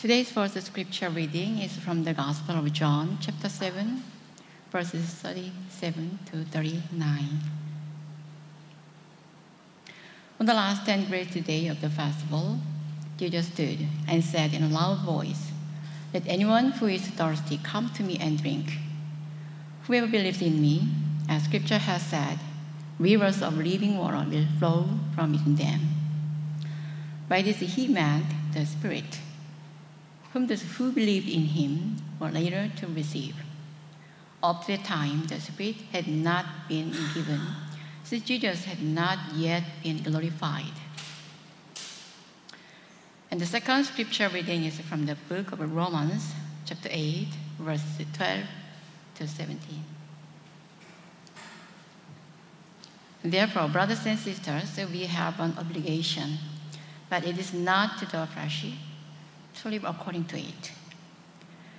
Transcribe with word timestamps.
Today's 0.00 0.32
first 0.32 0.58
scripture 0.62 1.10
reading 1.10 1.58
is 1.58 1.76
from 1.76 2.04
the 2.04 2.14
Gospel 2.14 2.56
of 2.56 2.72
John, 2.72 3.18
chapter 3.20 3.50
7, 3.50 4.02
verses 4.72 5.04
37 5.04 6.20
to 6.24 6.42
39. 6.42 7.24
On 10.40 10.46
the 10.46 10.54
last 10.54 10.88
and 10.88 11.06
great 11.06 11.44
day 11.44 11.66
of 11.66 11.82
the 11.82 11.90
festival, 11.90 12.56
Jesus 13.18 13.48
stood 13.48 13.80
and 14.08 14.24
said 14.24 14.54
in 14.54 14.62
a 14.62 14.68
loud 14.68 15.04
voice, 15.04 15.52
Let 16.14 16.26
anyone 16.26 16.70
who 16.70 16.86
is 16.86 17.06
thirsty 17.06 17.60
come 17.62 17.90
to 17.90 18.02
me 18.02 18.16
and 18.18 18.40
drink. 18.40 18.78
Whoever 19.82 20.06
believes 20.06 20.40
in 20.40 20.62
me, 20.62 20.88
as 21.28 21.44
scripture 21.44 21.76
has 21.76 22.00
said, 22.00 22.38
rivers 22.98 23.42
of 23.42 23.58
living 23.58 23.98
water 23.98 24.24
will 24.30 24.46
flow 24.58 24.88
from 25.14 25.32
within 25.32 25.56
them. 25.56 25.80
By 27.28 27.42
this 27.42 27.58
he 27.58 27.86
meant 27.86 28.24
the 28.54 28.64
Spirit, 28.64 29.20
whom 30.32 30.46
those 30.46 30.62
who 30.62 30.92
believed 30.92 31.28
in 31.28 31.42
him 31.42 31.96
were 32.20 32.30
later 32.30 32.70
to 32.76 32.86
receive. 32.86 33.34
Up 34.42 34.64
to 34.64 34.76
the 34.76 34.82
time, 34.82 35.26
the 35.26 35.40
Spirit 35.40 35.76
had 35.92 36.06
not 36.06 36.46
been 36.68 36.92
given, 37.14 37.40
since 38.04 38.24
Jesus 38.24 38.64
had 38.64 38.82
not 38.82 39.18
yet 39.34 39.62
been 39.82 40.02
glorified. 40.02 40.72
And 43.30 43.40
the 43.40 43.46
second 43.46 43.84
scripture 43.84 44.28
reading 44.28 44.64
is 44.64 44.80
from 44.80 45.06
the 45.06 45.16
book 45.28 45.52
of 45.52 45.60
Romans, 45.74 46.32
chapter 46.64 46.88
8, 46.90 47.28
verses 47.58 48.06
12 48.14 48.44
to 49.16 49.28
17. 49.28 49.58
Therefore, 53.22 53.68
brothers 53.68 54.06
and 54.06 54.18
sisters, 54.18 54.78
we 54.90 55.04
have 55.04 55.38
an 55.40 55.54
obligation, 55.58 56.38
but 57.10 57.26
it 57.26 57.38
is 57.38 57.52
not 57.52 57.98
to 57.98 58.06
the 58.06 58.26
flesh 58.26 58.64
to 59.62 59.68
live 59.68 59.84
according 59.84 60.24
to 60.26 60.38
it. 60.38 60.72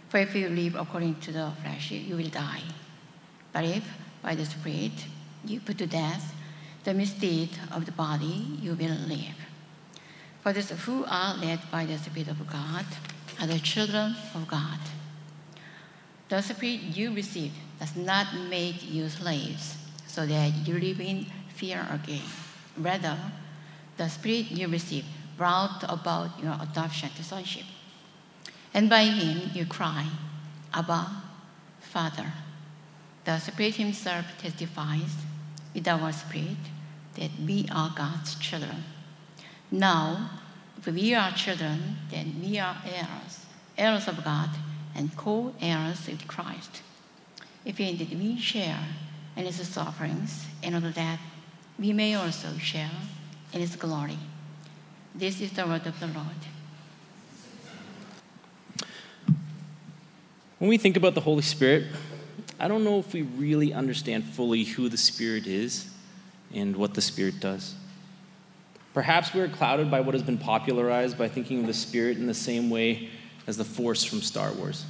For 0.10 0.18
if 0.18 0.36
you 0.36 0.50
live 0.50 0.76
according 0.76 1.16
to 1.22 1.32
the 1.32 1.52
flesh, 1.62 1.92
you 1.92 2.16
will 2.16 2.30
die. 2.30 2.64
But 3.54 3.66
if 3.66 3.84
by 4.22 4.36
the 4.36 4.46
Spirit 4.46 4.92
you 5.46 5.60
put 5.60 5.78
to 5.78 5.88
death 5.88 6.34
the 6.84 6.94
misdeed 6.94 7.50
of 7.72 7.86
the 7.86 7.92
body, 7.92 8.58
you 8.62 8.74
will 8.74 8.98
live. 9.08 9.38
For 10.42 10.54
those 10.54 10.72
who 10.72 11.06
are 11.08 11.38
led 11.38 11.60
by 11.72 11.86
the 11.86 11.98
Spirit 11.98 12.28
of 12.28 12.46
God 12.48 12.86
are 13.40 13.48
the 13.48 13.60
children 13.60 14.16
of 14.36 14.48
God. 14.48 14.80
The 16.30 16.42
Spirit 16.42 16.82
you 16.96 17.14
receive 17.14 17.54
does 17.80 17.96
not 17.96 18.28
make 18.50 18.90
you 18.90 19.10
slaves 19.10 19.78
so 20.08 20.26
that 20.26 20.68
you 20.68 20.80
live 20.80 21.00
in 21.00 21.26
fear 21.56 21.86
again. 21.92 22.26
Rather, 22.78 23.18
the 23.98 24.08
Spirit 24.10 24.52
you 24.52 24.68
receive 24.68 25.06
brought 25.38 25.84
about 25.88 26.40
your 26.42 26.58
adoption 26.62 27.10
to 27.16 27.24
sonship. 27.24 27.66
And 28.74 28.90
by 28.90 29.04
him 29.04 29.52
you 29.54 29.66
cry, 29.66 30.08
Abba, 30.74 31.24
Father. 31.80 32.32
The 33.24 33.38
Spirit 33.40 33.76
Himself 33.76 34.26
testifies 34.40 35.14
with 35.74 35.88
our 35.88 36.12
spirit 36.12 36.58
that 37.16 37.32
we 37.46 37.68
are 37.72 37.94
God's 37.96 38.36
children. 38.36 38.84
Now, 39.70 40.32
if 40.78 40.88
we 40.88 41.14
are 41.14 41.32
children, 41.32 41.98
then 42.10 42.42
we 42.42 42.58
are 42.58 42.78
heirs, 42.86 43.46
heirs 43.78 44.08
of 44.08 44.24
God, 44.24 44.50
and 44.96 45.16
co 45.16 45.54
heirs 45.62 46.08
with 46.08 46.28
Christ. 46.28 46.82
If 47.64 47.80
indeed 47.80 48.18
we 48.18 48.40
share 48.40 48.80
in 49.36 49.46
His 49.46 49.68
sufferings, 49.68 50.46
in 50.64 50.74
order 50.74 50.92
that 50.92 51.20
we 51.78 51.94
may 51.94 52.16
also 52.16 52.58
share 52.58 52.92
in 53.54 53.60
His 53.60 53.76
glory. 53.76 54.18
This 55.14 55.42
is 55.42 55.52
the 55.52 55.68
word 55.68 55.86
of 55.86 56.00
the 56.00 56.08
Lord. 56.08 56.51
When 60.62 60.70
we 60.70 60.78
think 60.78 60.96
about 60.96 61.16
the 61.16 61.22
Holy 61.22 61.42
Spirit, 61.42 61.86
I 62.60 62.68
don't 62.68 62.84
know 62.84 63.00
if 63.00 63.14
we 63.14 63.24
really 63.24 63.74
understand 63.74 64.24
fully 64.24 64.64
who 64.64 64.90
the 64.90 64.98
Spirit 64.98 65.48
is 65.48 65.90
and 66.54 66.76
what 66.76 66.94
the 66.94 67.02
Spirit 67.02 67.40
does. 67.40 67.74
Perhaps 68.94 69.34
we're 69.34 69.48
clouded 69.48 69.90
by 69.90 70.02
what 70.02 70.14
has 70.14 70.22
been 70.22 70.38
popularized 70.38 71.18
by 71.18 71.30
thinking 71.30 71.62
of 71.62 71.66
the 71.66 71.74
Spirit 71.74 72.18
in 72.18 72.28
the 72.28 72.36
same 72.36 72.70
way 72.70 73.10
as 73.48 73.58
the 73.58 73.64
Force 73.64 74.04
from 74.04 74.22
Star 74.22 74.52
Wars. 74.54 74.86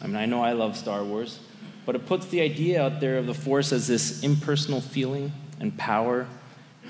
I 0.00 0.06
mean, 0.06 0.14
I 0.14 0.26
know 0.26 0.44
I 0.44 0.52
love 0.52 0.76
Star 0.76 1.02
Wars, 1.02 1.40
but 1.86 1.96
it 1.96 2.06
puts 2.06 2.26
the 2.26 2.40
idea 2.40 2.80
out 2.80 3.00
there 3.00 3.18
of 3.18 3.26
the 3.26 3.34
Force 3.34 3.72
as 3.72 3.88
this 3.88 4.22
impersonal 4.22 4.80
feeling 4.80 5.32
and 5.58 5.76
power 5.76 6.28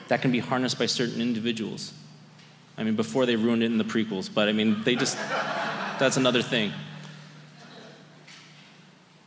that 0.08 0.20
can 0.20 0.30
be 0.30 0.40
harnessed 0.40 0.78
by 0.78 0.84
certain 0.84 1.22
individuals. 1.22 1.94
I 2.76 2.84
mean, 2.84 2.96
before 2.96 3.24
they 3.24 3.36
ruined 3.36 3.62
it 3.62 3.72
in 3.72 3.78
the 3.78 3.84
prequels, 3.84 4.28
but 4.28 4.46
I 4.46 4.52
mean, 4.52 4.82
they 4.82 4.94
just, 4.94 5.16
that's 5.98 6.18
another 6.18 6.42
thing. 6.42 6.70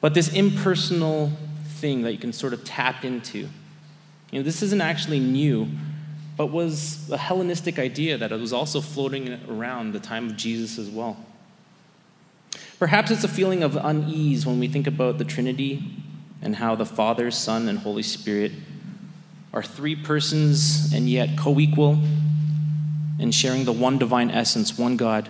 But 0.08 0.14
this 0.14 0.30
impersonal 0.30 1.34
thing 1.66 2.04
that 2.04 2.14
you 2.14 2.18
can 2.18 2.32
sort 2.32 2.54
of 2.54 2.64
tap 2.64 3.04
into, 3.04 3.40
you 3.40 4.40
know, 4.40 4.42
this 4.42 4.62
isn't 4.62 4.80
actually 4.80 5.20
new, 5.20 5.68
but 6.38 6.46
was 6.46 7.12
a 7.12 7.18
Hellenistic 7.18 7.78
idea 7.78 8.18
that 8.18 8.32
was 8.32 8.54
also 8.54 8.80
floating 8.80 9.38
around 9.50 9.92
the 9.92 10.00
time 10.00 10.28
of 10.28 10.38
Jesus 10.38 10.78
as 10.78 10.90
well. 10.90 11.18
Perhaps 12.80 13.12
it's 13.12 13.26
a 13.26 13.28
feeling 13.28 13.64
of 13.64 13.76
unease 13.76 14.46
when 14.46 14.62
we 14.62 14.70
think 14.70 14.88
about 14.88 15.18
the 15.18 15.26
Trinity 15.26 15.84
and 16.42 16.56
how 16.56 16.74
the 16.74 16.86
Father, 16.86 17.30
Son, 17.30 17.68
and 17.68 17.80
Holy 17.80 18.02
Spirit 18.02 18.54
are 19.52 19.62
three 19.62 19.98
persons 19.98 20.94
and 20.94 21.10
yet 21.10 21.38
co 21.38 21.60
equal 21.60 22.00
in 23.20 23.32
sharing 23.32 23.66
the 23.66 23.74
one 23.74 23.98
divine 23.98 24.32
essence, 24.32 24.78
one 24.78 24.96
God. 24.96 25.28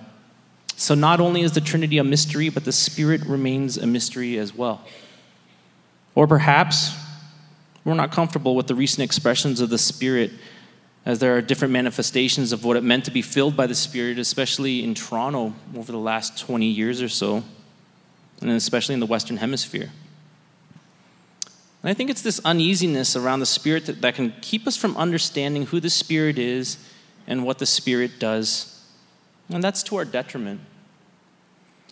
So 0.78 0.94
not 0.94 1.20
only 1.20 1.42
is 1.42 1.54
the 1.54 1.60
Trinity 1.60 1.98
a 1.98 2.04
mystery, 2.04 2.50
but 2.50 2.64
the 2.64 2.72
Spirit 2.72 3.26
remains 3.26 3.78
a 3.78 3.88
mystery 3.88 4.38
as 4.38 4.54
well. 4.54 4.82
Or 6.14 6.28
perhaps 6.28 6.96
we're 7.84 7.96
not 7.96 8.12
comfortable 8.12 8.56
with 8.56 8.68
the 8.68 8.76
recent 8.76 9.04
expressions 9.04 9.60
of 9.60 9.72
the 9.72 9.80
Spirit, 9.80 10.32
as 11.04 11.18
there 11.18 11.36
are 11.36 11.42
different 11.42 11.72
manifestations 11.72 12.52
of 12.52 12.64
what 12.64 12.78
it 12.78 12.84
meant 12.84 13.06
to 13.06 13.12
be 13.12 13.24
filled 13.24 13.58
by 13.58 13.66
the 13.66 13.74
Spirit, 13.74 14.20
especially 14.20 14.84
in 14.84 14.94
Toronto 14.94 15.56
over 15.76 15.92
the 15.92 15.98
last 15.98 16.38
20 16.38 16.68
years 16.68 17.02
or 17.02 17.10
so, 17.10 17.44
and 18.40 18.52
especially 18.52 18.94
in 18.94 19.00
the 19.00 19.08
Western 19.08 19.38
Hemisphere. 19.38 19.90
And 21.82 21.90
I 21.90 21.96
think 21.96 22.12
it's 22.12 22.22
this 22.22 22.40
uneasiness 22.46 23.16
around 23.16 23.40
the 23.40 23.48
Spirit 23.48 23.88
that, 23.88 24.02
that 24.02 24.14
can 24.14 24.32
keep 24.42 24.68
us 24.68 24.78
from 24.78 24.96
understanding 24.96 25.66
who 25.66 25.80
the 25.80 25.90
Spirit 25.90 26.38
is 26.38 26.78
and 27.26 27.44
what 27.44 27.58
the 27.58 27.66
Spirit 27.66 28.20
does 28.20 28.77
and 29.50 29.64
that's 29.64 29.84
to 29.84 29.96
our 29.96 30.06
detriment. 30.06 30.62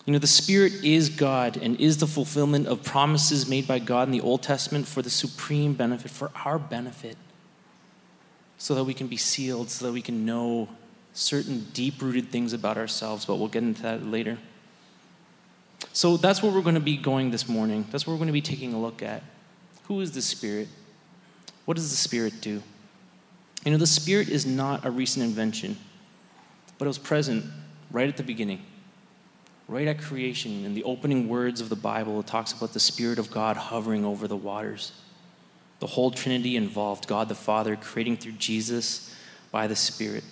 You 0.06 0.14
know, 0.14 0.20
the 0.20 0.28
Spirit 0.28 0.74
is 0.84 1.10
God 1.10 1.58
and 1.58 1.80
is 1.80 1.98
the 1.98 2.08
fulfillment 2.08 2.68
of 2.68 2.84
promises 2.84 3.50
made 3.50 3.68
by 3.68 3.80
God 3.80 4.08
in 4.08 4.12
the 4.12 4.22
Old 4.22 4.44
Testament 4.44 4.88
for 4.88 5.02
the 5.02 5.10
supreme 5.10 5.74
benefit, 5.74 6.12
for 6.12 6.32
our 6.46 6.60
benefit, 6.60 7.18
so 8.58 8.76
that 8.76 8.84
we 8.84 8.94
can 8.94 9.08
be 9.08 9.18
sealed, 9.18 9.72
so 9.72 9.86
that 9.86 9.92
we 9.92 10.02
can 10.02 10.26
know 10.26 10.70
certain 11.14 11.66
deep 11.74 12.02
rooted 12.02 12.30
things 12.30 12.54
about 12.54 12.78
ourselves, 12.78 13.26
but 13.26 13.38
we'll 13.38 13.48
get 13.48 13.64
into 13.64 13.82
that 13.82 14.06
later. 14.06 14.38
So 15.92 16.18
that's 16.18 16.44
where 16.44 16.52
we're 16.52 16.62
going 16.62 16.76
to 16.76 16.82
be 16.82 16.98
going 16.98 17.32
this 17.32 17.48
morning. 17.48 17.88
That's 17.90 18.06
what 18.06 18.14
we're 18.14 18.20
going 18.20 18.28
to 18.28 18.34
be 18.34 18.42
taking 18.42 18.74
a 18.74 18.80
look 18.80 19.02
at. 19.02 19.24
Who 19.84 20.02
is 20.02 20.12
the 20.12 20.22
Spirit? 20.22 20.68
What 21.64 21.78
does 21.78 21.90
the 21.90 21.96
Spirit 21.96 22.42
do? 22.42 22.62
You 23.64 23.72
know, 23.72 23.78
the 23.78 23.88
Spirit 23.88 24.30
is 24.30 24.46
not 24.46 24.86
a 24.86 24.92
recent 24.92 25.26
invention 25.26 25.78
but 26.78 26.86
it 26.86 26.88
was 26.88 26.98
present 26.98 27.46
right 27.92 28.10
at 28.10 28.18
the 28.18 28.24
beginning, 28.24 28.62
right 29.68 29.88
at 29.88 30.00
creation. 30.00 30.66
In 30.66 30.74
the 30.74 30.84
opening 30.84 31.30
words 31.30 31.62
of 31.62 31.70
the 31.70 31.76
Bible, 31.76 32.20
it 32.20 32.28
talks 32.28 32.52
about 32.52 32.74
the 32.74 32.80
Spirit 32.80 33.20
of 33.20 33.32
God 33.32 33.58
hovering 33.58 34.06
over 34.06 34.28
the 34.28 34.36
waters. 34.36 34.92
The 35.80 35.88
whole 35.88 36.12
Trinity 36.12 36.56
involved 36.56 37.08
God 37.08 37.30
the 37.30 37.36
Father 37.36 37.76
creating 37.76 38.18
through 38.18 38.34
Jesus 38.34 39.16
by 39.52 39.68
the 39.68 39.76
Spirit. 39.76 40.24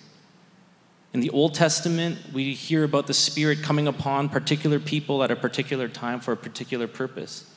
In 1.12 1.20
the 1.20 1.30
Old 1.30 1.54
Testament, 1.54 2.18
we 2.32 2.54
hear 2.54 2.82
about 2.82 3.06
the 3.06 3.14
Spirit 3.14 3.62
coming 3.62 3.86
upon 3.86 4.28
particular 4.28 4.80
people 4.80 5.22
at 5.22 5.30
a 5.30 5.36
particular 5.36 5.86
time 5.86 6.18
for 6.18 6.32
a 6.32 6.36
particular 6.36 6.88
purpose. 6.88 7.48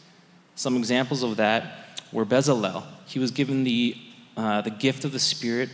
Some 0.56 0.78
examples 0.78 1.24
of 1.24 1.38
that 1.38 2.00
were 2.12 2.26
Bezalel. 2.26 2.84
He 3.06 3.20
was 3.20 3.32
given 3.32 3.64
the, 3.64 3.98
uh, 4.36 4.62
the 4.62 4.70
gift 4.70 5.06
of 5.06 5.12
the 5.12 5.20
Spirit 5.20 5.70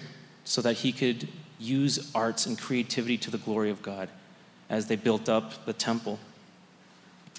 so 0.45 0.61
that 0.61 0.77
he 0.77 0.91
could 0.91 1.27
use 1.63 2.11
arts 2.13 2.45
and 2.45 2.59
creativity 2.59 3.17
to 3.19 3.31
the 3.31 3.37
glory 3.37 3.69
of 3.69 3.81
God 3.81 4.09
as 4.69 4.87
they 4.87 4.95
built 4.95 5.29
up 5.29 5.65
the 5.65 5.73
temple. 5.73 6.19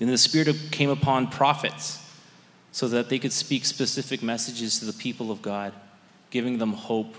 And 0.00 0.08
the 0.08 0.18
Spirit 0.18 0.56
came 0.70 0.90
upon 0.90 1.28
prophets 1.28 2.00
so 2.72 2.88
that 2.88 3.08
they 3.08 3.18
could 3.18 3.32
speak 3.32 3.64
specific 3.64 4.22
messages 4.22 4.78
to 4.80 4.84
the 4.84 4.92
people 4.92 5.30
of 5.30 5.42
God, 5.42 5.72
giving 6.30 6.58
them 6.58 6.72
hope, 6.72 7.14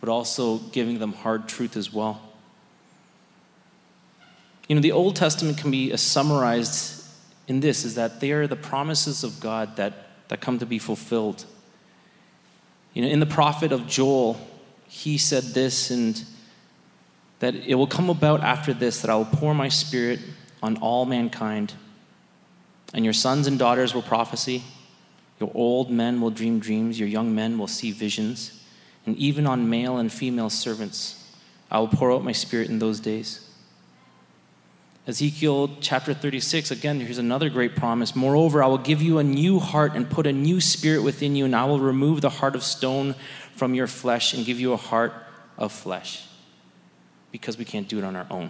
but 0.00 0.08
also 0.08 0.58
giving 0.58 0.98
them 0.98 1.12
hard 1.12 1.48
truth 1.48 1.76
as 1.76 1.92
well. 1.92 2.22
You 4.68 4.76
know, 4.76 4.80
the 4.80 4.92
Old 4.92 5.16
Testament 5.16 5.58
can 5.58 5.70
be 5.70 5.94
summarized 5.96 7.04
in 7.46 7.60
this 7.60 7.84
is 7.84 7.96
that 7.96 8.20
they 8.20 8.32
are 8.32 8.46
the 8.46 8.56
promises 8.56 9.22
of 9.22 9.40
God 9.40 9.76
that, 9.76 9.92
that 10.28 10.40
come 10.40 10.58
to 10.58 10.66
be 10.66 10.78
fulfilled. 10.78 11.44
You 12.94 13.02
know, 13.02 13.08
in 13.08 13.20
the 13.20 13.26
prophet 13.26 13.72
of 13.72 13.86
Joel, 13.86 14.40
he 14.88 15.18
said 15.18 15.42
this, 15.42 15.90
and 15.90 16.24
that 17.40 17.54
it 17.54 17.74
will 17.74 17.86
come 17.86 18.10
about 18.10 18.40
after 18.42 18.72
this 18.72 19.02
that 19.02 19.10
I 19.10 19.16
will 19.16 19.24
pour 19.24 19.54
my 19.54 19.68
spirit 19.68 20.20
on 20.62 20.76
all 20.78 21.04
mankind. 21.04 21.74
And 22.92 23.04
your 23.04 23.14
sons 23.14 23.46
and 23.46 23.58
daughters 23.58 23.94
will 23.94 24.02
prophesy, 24.02 24.62
your 25.40 25.50
old 25.54 25.90
men 25.90 26.20
will 26.20 26.30
dream 26.30 26.60
dreams, 26.60 26.98
your 26.98 27.08
young 27.08 27.34
men 27.34 27.58
will 27.58 27.66
see 27.66 27.90
visions, 27.90 28.64
and 29.04 29.16
even 29.16 29.46
on 29.46 29.68
male 29.68 29.98
and 29.98 30.12
female 30.12 30.50
servants 30.50 31.20
I 31.70 31.78
will 31.78 31.88
pour 31.88 32.12
out 32.12 32.22
my 32.22 32.32
spirit 32.32 32.68
in 32.70 32.78
those 32.78 33.00
days. 33.00 33.50
Ezekiel 35.06 35.76
chapter 35.80 36.14
36, 36.14 36.70
again, 36.70 37.00
here's 37.00 37.18
another 37.18 37.50
great 37.50 37.76
promise. 37.76 38.16
Moreover, 38.16 38.62
I 38.62 38.68
will 38.68 38.78
give 38.78 39.02
you 39.02 39.18
a 39.18 39.24
new 39.24 39.58
heart 39.58 39.94
and 39.94 40.08
put 40.08 40.26
a 40.26 40.32
new 40.32 40.60
spirit 40.60 41.02
within 41.02 41.36
you, 41.36 41.44
and 41.44 41.54
I 41.54 41.64
will 41.66 41.80
remove 41.80 42.22
the 42.22 42.30
heart 42.30 42.54
of 42.54 42.62
stone 42.62 43.14
from 43.54 43.74
your 43.74 43.86
flesh 43.86 44.32
and 44.32 44.46
give 44.46 44.60
you 44.60 44.72
a 44.72 44.78
heart 44.78 45.12
of 45.58 45.72
flesh. 45.72 46.26
Because 47.34 47.58
we 47.58 47.64
can't 47.64 47.88
do 47.88 47.98
it 47.98 48.04
on 48.04 48.14
our 48.14 48.28
own. 48.30 48.48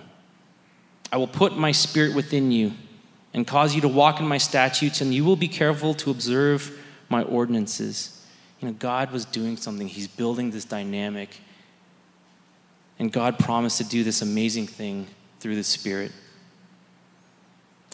I 1.11 1.17
will 1.17 1.27
put 1.27 1.57
my 1.57 1.73
spirit 1.73 2.15
within 2.15 2.53
you 2.53 2.73
and 3.33 3.47
cause 3.47 3.75
you 3.75 3.81
to 3.81 3.89
walk 3.89 4.21
in 4.21 4.29
my 4.29 4.37
statutes, 4.37 5.01
and 5.01 5.15
you 5.15 5.25
will 5.25 5.37
be 5.37 5.49
careful 5.49 5.95
to 5.95 6.11
observe 6.11 6.79
my 7.09 7.23
ordinances. 7.23 8.23
You 8.61 8.69
know, 8.69 8.75
God 8.75 9.11
was 9.11 9.25
doing 9.25 9.57
something, 9.57 9.89
He's 9.89 10.07
building 10.07 10.51
this 10.51 10.67
dynamic. 10.67 11.41
And 12.99 13.11
God 13.11 13.39
promised 13.39 13.79
to 13.79 13.85
do 13.85 14.05
this 14.05 14.21
amazing 14.21 14.67
thing 14.67 15.07
through 15.41 15.57
the 15.57 15.65
Spirit. 15.65 16.13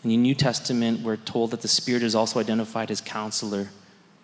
In 0.02 0.10
the 0.10 0.16
New 0.16 0.34
Testament, 0.34 1.02
we're 1.02 1.18
told 1.18 1.52
that 1.52 1.60
the 1.60 1.68
Spirit 1.68 2.02
is 2.02 2.16
also 2.16 2.40
identified 2.40 2.90
as 2.90 3.00
counselor, 3.00 3.68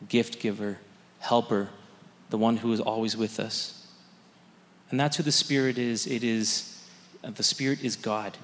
gift 0.08 0.40
giver, 0.40 0.78
helper, 1.20 1.68
the 2.30 2.38
one 2.38 2.56
who 2.56 2.72
is 2.72 2.80
always 2.80 3.16
with 3.16 3.38
us. 3.38 3.75
And 4.90 5.00
that's 5.00 5.16
who 5.16 5.22
the 5.22 5.32
Spirit 5.32 5.78
is. 5.78 6.06
It 6.06 6.22
is 6.22 6.84
uh, 7.24 7.30
the 7.30 7.42
Spirit 7.42 7.82
is 7.82 7.96
God. 7.96 8.36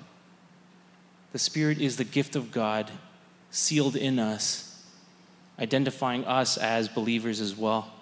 The 1.33 1.39
Spirit 1.39 1.81
is 1.81 1.97
the 1.97 2.05
gift 2.05 2.37
of 2.37 2.53
God 2.53 2.91
sealed 3.50 3.97
in 3.97 4.19
us, 4.19 4.83
identifying 5.59 6.25
us 6.25 6.56
as 6.56 6.89
believers 6.89 7.41
as 7.41 7.56
well. 7.56 7.93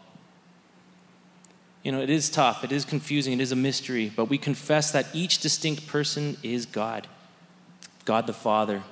You 1.82 1.92
know, 1.92 2.00
it 2.00 2.10
is 2.10 2.28
tough, 2.28 2.62
it 2.62 2.72
is 2.72 2.84
confusing, 2.84 3.32
it 3.32 3.40
is 3.40 3.52
a 3.52 3.56
mystery, 3.56 4.12
but 4.14 4.26
we 4.26 4.36
confess 4.36 4.90
that 4.92 5.06
each 5.14 5.38
distinct 5.38 5.86
person 5.86 6.36
is 6.42 6.66
God 6.66 7.06
God 8.04 8.26
the 8.26 8.32
Father, 8.32 8.82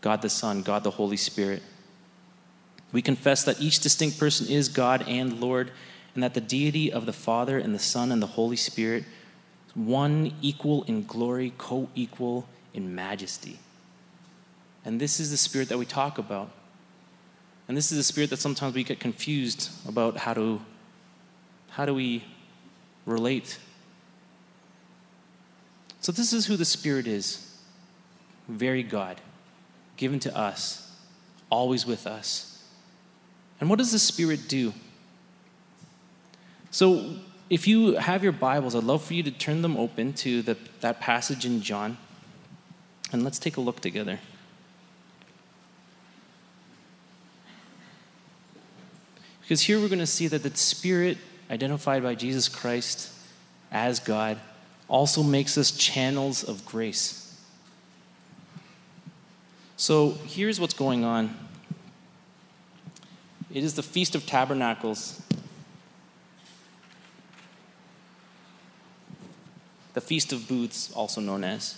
God 0.00 0.20
the 0.20 0.28
Son, 0.28 0.62
God 0.62 0.82
the 0.82 0.90
Holy 0.90 1.16
Spirit. 1.16 1.62
We 2.92 3.00
confess 3.00 3.44
that 3.44 3.60
each 3.60 3.80
distinct 3.80 4.18
person 4.18 4.46
is 4.46 4.68
God 4.68 5.08
and 5.08 5.40
Lord, 5.40 5.70
and 6.14 6.22
that 6.22 6.34
the 6.34 6.40
deity 6.40 6.92
of 6.92 7.06
the 7.06 7.12
Father 7.12 7.58
and 7.58 7.74
the 7.74 7.78
Son 7.78 8.12
and 8.12 8.22
the 8.22 8.28
Holy 8.28 8.56
Spirit 8.56 9.04
one 9.74 10.32
equal 10.40 10.84
in 10.84 11.04
glory, 11.04 11.52
co 11.58 11.88
equal 11.94 12.48
in 12.72 12.94
majesty. 12.94 13.58
And 14.84 15.00
this 15.00 15.18
is 15.18 15.30
the 15.30 15.36
spirit 15.36 15.68
that 15.70 15.78
we 15.78 15.84
talk 15.84 16.18
about. 16.18 16.50
And 17.66 17.76
this 17.76 17.90
is 17.90 17.98
the 17.98 18.04
spirit 18.04 18.30
that 18.30 18.38
sometimes 18.38 18.74
we 18.74 18.84
get 18.84 19.00
confused 19.00 19.70
about 19.88 20.18
how 20.18 20.34
to 20.34 20.60
how 21.70 21.86
do 21.86 21.94
we 21.94 22.24
relate. 23.04 23.58
So 26.00 26.12
this 26.12 26.32
is 26.32 26.46
who 26.46 26.56
the 26.56 26.64
spirit 26.64 27.06
is. 27.06 27.50
Very 28.46 28.82
God 28.82 29.20
given 29.96 30.20
to 30.20 30.36
us, 30.36 30.92
always 31.50 31.86
with 31.86 32.06
us. 32.06 32.62
And 33.60 33.70
what 33.70 33.78
does 33.78 33.92
the 33.92 33.98
Spirit 33.98 34.48
do? 34.48 34.72
So, 36.74 37.08
if 37.48 37.68
you 37.68 37.94
have 37.94 38.24
your 38.24 38.32
Bibles, 38.32 38.74
I'd 38.74 38.82
love 38.82 39.04
for 39.04 39.14
you 39.14 39.22
to 39.22 39.30
turn 39.30 39.62
them 39.62 39.76
open 39.76 40.12
to 40.14 40.42
the, 40.42 40.56
that 40.80 40.98
passage 40.98 41.46
in 41.46 41.62
John. 41.62 41.96
And 43.12 43.22
let's 43.22 43.38
take 43.38 43.56
a 43.56 43.60
look 43.60 43.78
together. 43.78 44.18
Because 49.42 49.60
here 49.60 49.78
we're 49.78 49.86
going 49.86 50.00
to 50.00 50.04
see 50.04 50.26
that 50.26 50.42
the 50.42 50.50
Spirit, 50.56 51.18
identified 51.48 52.02
by 52.02 52.16
Jesus 52.16 52.48
Christ 52.48 53.12
as 53.70 54.00
God, 54.00 54.40
also 54.88 55.22
makes 55.22 55.56
us 55.56 55.70
channels 55.70 56.42
of 56.42 56.66
grace. 56.66 57.40
So 59.76 60.18
here's 60.26 60.58
what's 60.58 60.74
going 60.74 61.04
on 61.04 61.38
it 63.52 63.62
is 63.62 63.74
the 63.74 63.84
Feast 63.84 64.16
of 64.16 64.26
Tabernacles. 64.26 65.23
The 69.94 70.00
Feast 70.00 70.32
of 70.32 70.46
Booths, 70.46 70.92
also 70.92 71.20
known 71.20 71.44
as. 71.44 71.76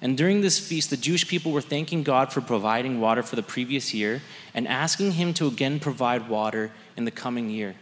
And 0.00 0.16
during 0.16 0.40
this 0.40 0.58
feast, 0.60 0.90
the 0.90 0.96
Jewish 0.96 1.26
people 1.26 1.50
were 1.50 1.60
thanking 1.60 2.04
God 2.04 2.32
for 2.32 2.40
providing 2.40 3.00
water 3.00 3.22
for 3.22 3.36
the 3.36 3.42
previous 3.42 3.92
year 3.92 4.22
and 4.54 4.66
asking 4.68 5.12
Him 5.12 5.34
to 5.34 5.48
again 5.48 5.80
provide 5.80 6.28
water 6.28 6.70
in 6.96 7.04
the 7.04 7.10
coming 7.10 7.50
year. 7.50 7.74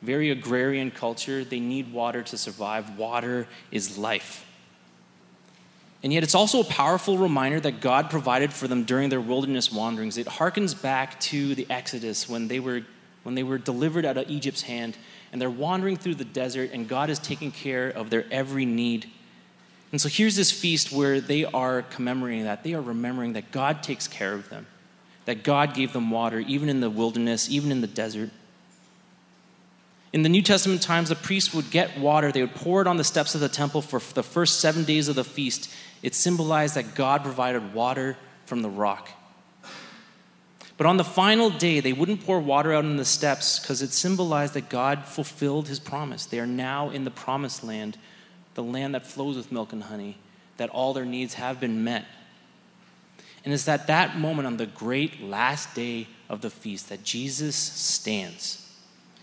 Very 0.00 0.30
agrarian 0.30 0.92
culture, 0.92 1.44
they 1.44 1.58
need 1.58 1.92
water 1.92 2.22
to 2.22 2.38
survive. 2.38 2.96
Water 2.96 3.48
is 3.72 3.98
life. 3.98 4.44
And 6.04 6.12
yet, 6.12 6.22
it's 6.22 6.36
also 6.36 6.60
a 6.60 6.64
powerful 6.64 7.18
reminder 7.18 7.58
that 7.58 7.80
God 7.80 8.08
provided 8.08 8.52
for 8.52 8.68
them 8.68 8.84
during 8.84 9.08
their 9.08 9.20
wilderness 9.20 9.72
wanderings. 9.72 10.16
It 10.16 10.28
harkens 10.28 10.80
back 10.80 11.18
to 11.20 11.56
the 11.56 11.66
Exodus 11.68 12.28
when 12.28 12.46
they 12.46 12.60
were, 12.60 12.82
when 13.24 13.34
they 13.34 13.42
were 13.42 13.58
delivered 13.58 14.04
out 14.04 14.16
of 14.16 14.30
Egypt's 14.30 14.62
hand 14.62 14.96
and 15.32 15.40
they're 15.40 15.50
wandering 15.50 15.96
through 15.96 16.14
the 16.14 16.24
desert, 16.24 16.70
and 16.72 16.88
God 16.88 17.10
is 17.10 17.18
taking 17.18 17.50
care 17.50 17.88
of 17.88 18.10
their 18.10 18.24
every 18.30 18.64
need. 18.64 19.10
And 19.90 20.00
so, 20.00 20.08
here's 20.08 20.36
this 20.36 20.50
feast 20.50 20.92
where 20.92 21.20
they 21.20 21.44
are 21.44 21.82
commemorating 21.82 22.44
that. 22.44 22.62
They 22.62 22.74
are 22.74 22.82
remembering 22.82 23.34
that 23.34 23.50
God 23.50 23.82
takes 23.82 24.06
care 24.06 24.34
of 24.34 24.48
them, 24.50 24.66
that 25.24 25.42
God 25.42 25.74
gave 25.74 25.92
them 25.92 26.10
water, 26.10 26.40
even 26.40 26.68
in 26.68 26.80
the 26.80 26.90
wilderness, 26.90 27.50
even 27.50 27.72
in 27.72 27.80
the 27.80 27.86
desert. 27.86 28.30
In 30.12 30.22
the 30.22 30.28
New 30.28 30.42
Testament 30.42 30.80
times, 30.80 31.10
the 31.10 31.16
priests 31.16 31.52
would 31.52 31.70
get 31.70 31.98
water, 31.98 32.32
they 32.32 32.40
would 32.40 32.54
pour 32.54 32.80
it 32.80 32.86
on 32.86 32.96
the 32.96 33.04
steps 33.04 33.34
of 33.34 33.40
the 33.40 33.48
temple 33.48 33.82
for 33.82 34.00
the 34.14 34.22
first 34.22 34.60
seven 34.60 34.84
days 34.84 35.08
of 35.08 35.16
the 35.16 35.24
feast. 35.24 35.70
It 36.02 36.14
symbolized 36.14 36.76
that 36.76 36.94
God 36.94 37.22
provided 37.22 37.74
water 37.74 38.16
from 38.46 38.62
the 38.62 38.70
rock. 38.70 39.10
But 40.78 40.86
on 40.86 40.96
the 40.96 41.04
final 41.04 41.50
day, 41.50 41.80
they 41.80 41.92
wouldn't 41.92 42.24
pour 42.24 42.38
water 42.38 42.72
out 42.72 42.84
on 42.84 42.96
the 42.96 43.04
steps 43.04 43.58
because 43.58 43.82
it 43.82 43.90
symbolized 43.90 44.54
that 44.54 44.68
God 44.68 45.04
fulfilled 45.04 45.66
his 45.66 45.80
promise. 45.80 46.24
They 46.24 46.38
are 46.38 46.46
now 46.46 46.88
in 46.90 47.04
the 47.04 47.10
promised 47.10 47.64
land, 47.64 47.98
the 48.54 48.62
land 48.62 48.94
that 48.94 49.04
flows 49.04 49.36
with 49.36 49.50
milk 49.50 49.72
and 49.72 49.82
honey, 49.82 50.18
that 50.56 50.70
all 50.70 50.94
their 50.94 51.04
needs 51.04 51.34
have 51.34 51.58
been 51.58 51.82
met. 51.82 52.04
And 53.44 53.52
it's 53.52 53.66
at 53.66 53.88
that 53.88 54.18
moment 54.18 54.46
on 54.46 54.56
the 54.56 54.66
great 54.66 55.20
last 55.20 55.74
day 55.74 56.06
of 56.28 56.42
the 56.42 56.50
feast 56.50 56.88
that 56.90 57.02
Jesus 57.02 57.56
stands. 57.56 58.64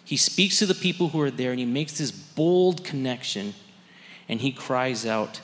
He 0.04 0.18
speaks 0.18 0.60
to 0.60 0.66
the 0.66 0.76
people 0.76 1.10
who 1.10 1.22
are 1.22 1.32
there 1.32 1.52
and 1.52 1.60
he 1.60 1.66
makes 1.66 1.98
this 1.98 2.12
bold 2.12 2.84
connection 2.84 3.54
and 4.28 4.42
he 4.42 4.52
cries 4.52 5.06
out, 5.06 5.40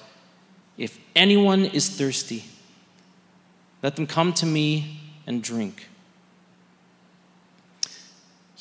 if 0.77 0.99
anyone 1.15 1.63
is 1.65 1.89
thirsty, 1.89 2.43
let 3.81 3.95
them 3.95 4.07
come 4.07 4.33
to 4.33 4.45
me 4.45 4.99
and 5.25 5.41
drink. 5.41 5.87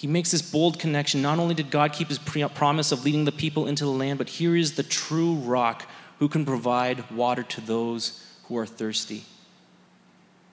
He 0.01 0.07
makes 0.07 0.31
this 0.31 0.41
bold 0.41 0.79
connection. 0.79 1.21
Not 1.21 1.39
only 1.39 1.55
did 1.55 1.71
God 1.71 1.93
keep 1.93 2.09
his 2.09 2.19
promise 2.19 2.91
of 2.91 3.05
leading 3.05 3.27
the 3.27 3.33
people 3.33 3.67
into 3.67 3.85
the 3.85 3.91
land, 3.91 4.17
but 4.17 4.31
here 4.31 4.57
is 4.57 4.73
the 4.73 4.83
true 4.83 5.35
rock 5.35 5.87
who 6.21 6.27
can 6.27 6.47
provide 6.47 7.11
water 7.11 7.43
to 7.43 7.61
those 7.61 8.27
who 8.45 8.57
are 8.57 8.65
thirsty. 8.65 9.25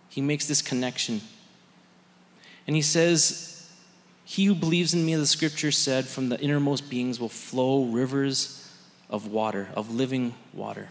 He 0.10 0.20
makes 0.20 0.48
this 0.48 0.62
connection. 0.62 1.22
And 2.68 2.76
he 2.76 2.82
says, 2.82 3.72
He 4.26 4.44
who 4.44 4.54
believes 4.54 4.94
in 4.94 5.06
me, 5.06 5.16
the 5.16 5.26
scripture 5.26 5.72
said, 5.72 6.08
from 6.08 6.28
the 6.28 6.38
innermost 6.42 6.90
beings 6.90 7.18
will 7.18 7.30
flow 7.30 7.86
rivers 7.86 8.70
of 9.10 9.28
water, 9.28 9.70
of 9.76 9.96
living 9.96 10.36
water. 10.54 10.90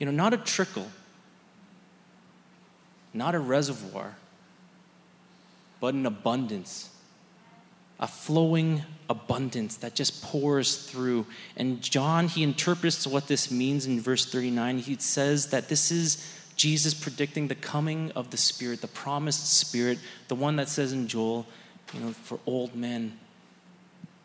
You 0.00 0.06
know, 0.06 0.10
not 0.10 0.34
a 0.34 0.36
trickle, 0.36 0.88
not 3.14 3.36
a 3.36 3.38
reservoir, 3.38 4.16
but 5.80 5.94
an 5.94 6.06
abundance, 6.06 6.90
a 7.98 8.06
flowing 8.06 8.82
abundance 9.08 9.76
that 9.78 9.94
just 9.94 10.22
pours 10.22 10.86
through. 10.86 11.26
And 11.56 11.82
John, 11.82 12.28
he 12.28 12.42
interprets 12.42 13.06
what 13.06 13.26
this 13.26 13.50
means 13.50 13.86
in 13.86 14.00
verse 14.00 14.24
39. 14.24 14.78
He 14.78 14.96
says 15.00 15.48
that 15.48 15.68
this 15.68 15.90
is 15.90 16.36
Jesus 16.56 16.92
predicting 16.92 17.48
the 17.48 17.54
coming 17.54 18.12
of 18.12 18.30
the 18.30 18.36
Spirit, 18.36 18.82
the 18.82 18.88
promised 18.88 19.58
Spirit, 19.58 19.98
the 20.28 20.34
one 20.34 20.56
that 20.56 20.68
says 20.68 20.92
in 20.92 21.08
Joel, 21.08 21.46
you 21.94 22.00
know, 22.00 22.12
for 22.12 22.38
old 22.46 22.76
men, 22.76 23.18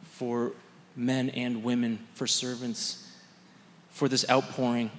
for 0.04 0.52
men 0.96 1.30
and 1.30 1.64
women, 1.64 2.00
for 2.14 2.28
servants, 2.28 3.10
for 3.90 4.08
this 4.10 4.30
outpouring. 4.30 4.92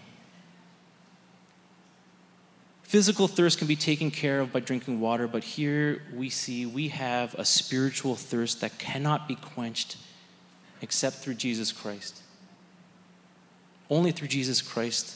Physical 2.96 3.28
thirst 3.28 3.58
can 3.58 3.66
be 3.66 3.76
taken 3.76 4.10
care 4.10 4.40
of 4.40 4.54
by 4.54 4.60
drinking 4.60 5.00
water, 5.00 5.28
but 5.28 5.44
here 5.44 6.00
we 6.14 6.30
see 6.30 6.64
we 6.64 6.88
have 6.88 7.34
a 7.34 7.44
spiritual 7.44 8.16
thirst 8.16 8.62
that 8.62 8.78
cannot 8.78 9.28
be 9.28 9.34
quenched 9.34 9.98
except 10.80 11.16
through 11.16 11.34
Jesus 11.34 11.72
Christ. 11.72 12.22
Only 13.90 14.12
through 14.12 14.28
Jesus 14.28 14.62
Christ. 14.62 15.14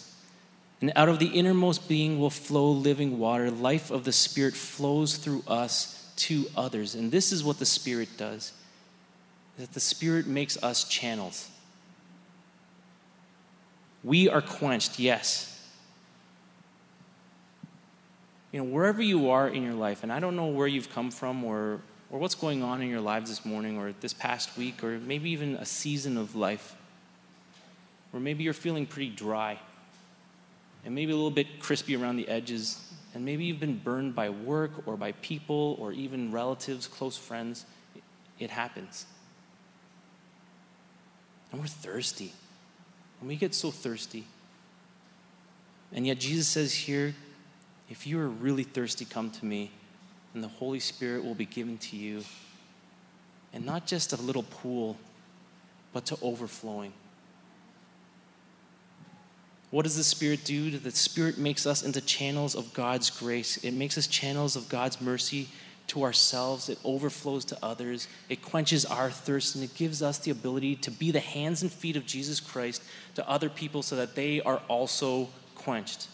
And 0.82 0.92
out 0.94 1.08
of 1.08 1.20
the 1.20 1.28
innermost 1.28 1.88
being 1.88 2.20
will 2.20 2.28
flow 2.28 2.70
living 2.70 3.18
water. 3.18 3.50
Life 3.50 3.90
of 3.90 4.04
the 4.04 4.12
Spirit 4.12 4.52
flows 4.52 5.16
through 5.16 5.42
us 5.48 6.12
to 6.16 6.50
others. 6.54 6.94
And 6.94 7.10
this 7.10 7.32
is 7.32 7.42
what 7.42 7.58
the 7.60 7.64
Spirit 7.64 8.10
does. 8.18 8.52
That 9.56 9.72
the 9.72 9.80
Spirit 9.80 10.26
makes 10.26 10.62
us 10.62 10.84
channels. 10.84 11.48
We 14.04 14.28
are 14.28 14.42
quenched, 14.42 14.98
yes. 14.98 15.59
You 18.52 18.64
know, 18.64 18.70
wherever 18.70 19.00
you 19.00 19.30
are 19.30 19.48
in 19.48 19.62
your 19.62 19.74
life, 19.74 20.02
and 20.02 20.12
I 20.12 20.18
don't 20.18 20.34
know 20.34 20.46
where 20.46 20.66
you've 20.66 20.90
come 20.90 21.10
from 21.10 21.44
or, 21.44 21.80
or 22.10 22.18
what's 22.18 22.34
going 22.34 22.62
on 22.62 22.82
in 22.82 22.88
your 22.88 23.00
lives 23.00 23.30
this 23.30 23.44
morning 23.44 23.78
or 23.78 23.92
this 24.00 24.12
past 24.12 24.56
week 24.56 24.82
or 24.82 24.98
maybe 24.98 25.30
even 25.30 25.54
a 25.54 25.64
season 25.64 26.16
of 26.16 26.34
life, 26.34 26.74
or 28.12 28.18
maybe 28.18 28.42
you're 28.42 28.52
feeling 28.52 28.86
pretty 28.86 29.10
dry 29.10 29.58
and 30.84 30.94
maybe 30.94 31.12
a 31.12 31.14
little 31.14 31.30
bit 31.30 31.60
crispy 31.60 31.94
around 31.94 32.16
the 32.16 32.28
edges, 32.28 32.80
and 33.14 33.24
maybe 33.24 33.44
you've 33.44 33.60
been 33.60 33.78
burned 33.78 34.14
by 34.14 34.30
work 34.30 34.86
or 34.86 34.96
by 34.96 35.12
people 35.12 35.76
or 35.78 35.92
even 35.92 36.32
relatives, 36.32 36.86
close 36.86 37.16
friends. 37.16 37.66
It 38.38 38.50
happens. 38.50 39.04
And 41.52 41.60
we're 41.60 41.66
thirsty. 41.66 42.32
And 43.20 43.28
we 43.28 43.36
get 43.36 43.54
so 43.54 43.70
thirsty. 43.70 44.24
And 45.92 46.06
yet, 46.06 46.20
Jesus 46.20 46.46
says 46.46 46.72
here, 46.72 47.14
if 47.90 48.06
you 48.06 48.20
are 48.20 48.28
really 48.28 48.62
thirsty, 48.62 49.04
come 49.04 49.30
to 49.32 49.44
me, 49.44 49.72
and 50.32 50.42
the 50.42 50.48
Holy 50.48 50.80
Spirit 50.80 51.24
will 51.24 51.34
be 51.34 51.44
given 51.44 51.76
to 51.78 51.96
you. 51.96 52.22
And 53.52 53.66
not 53.66 53.86
just 53.86 54.12
a 54.12 54.16
little 54.16 54.44
pool, 54.44 54.96
but 55.92 56.06
to 56.06 56.18
overflowing. 56.22 56.92
What 59.72 59.82
does 59.82 59.96
the 59.96 60.04
Spirit 60.04 60.44
do? 60.44 60.70
The 60.70 60.92
Spirit 60.92 61.36
makes 61.36 61.66
us 61.66 61.82
into 61.82 62.00
channels 62.00 62.54
of 62.54 62.72
God's 62.72 63.10
grace. 63.10 63.56
It 63.58 63.72
makes 63.72 63.98
us 63.98 64.06
channels 64.06 64.54
of 64.54 64.68
God's 64.68 65.00
mercy 65.00 65.48
to 65.88 66.04
ourselves. 66.04 66.68
It 66.68 66.78
overflows 66.84 67.44
to 67.46 67.58
others. 67.60 68.06
It 68.28 68.40
quenches 68.40 68.84
our 68.84 69.10
thirst, 69.10 69.56
and 69.56 69.64
it 69.64 69.74
gives 69.74 70.00
us 70.00 70.18
the 70.18 70.30
ability 70.30 70.76
to 70.76 70.92
be 70.92 71.10
the 71.10 71.20
hands 71.20 71.62
and 71.62 71.72
feet 71.72 71.96
of 71.96 72.06
Jesus 72.06 72.38
Christ 72.38 72.82
to 73.16 73.28
other 73.28 73.48
people 73.48 73.82
so 73.82 73.96
that 73.96 74.14
they 74.14 74.40
are 74.42 74.62
also 74.68 75.28
quenched. 75.56 76.06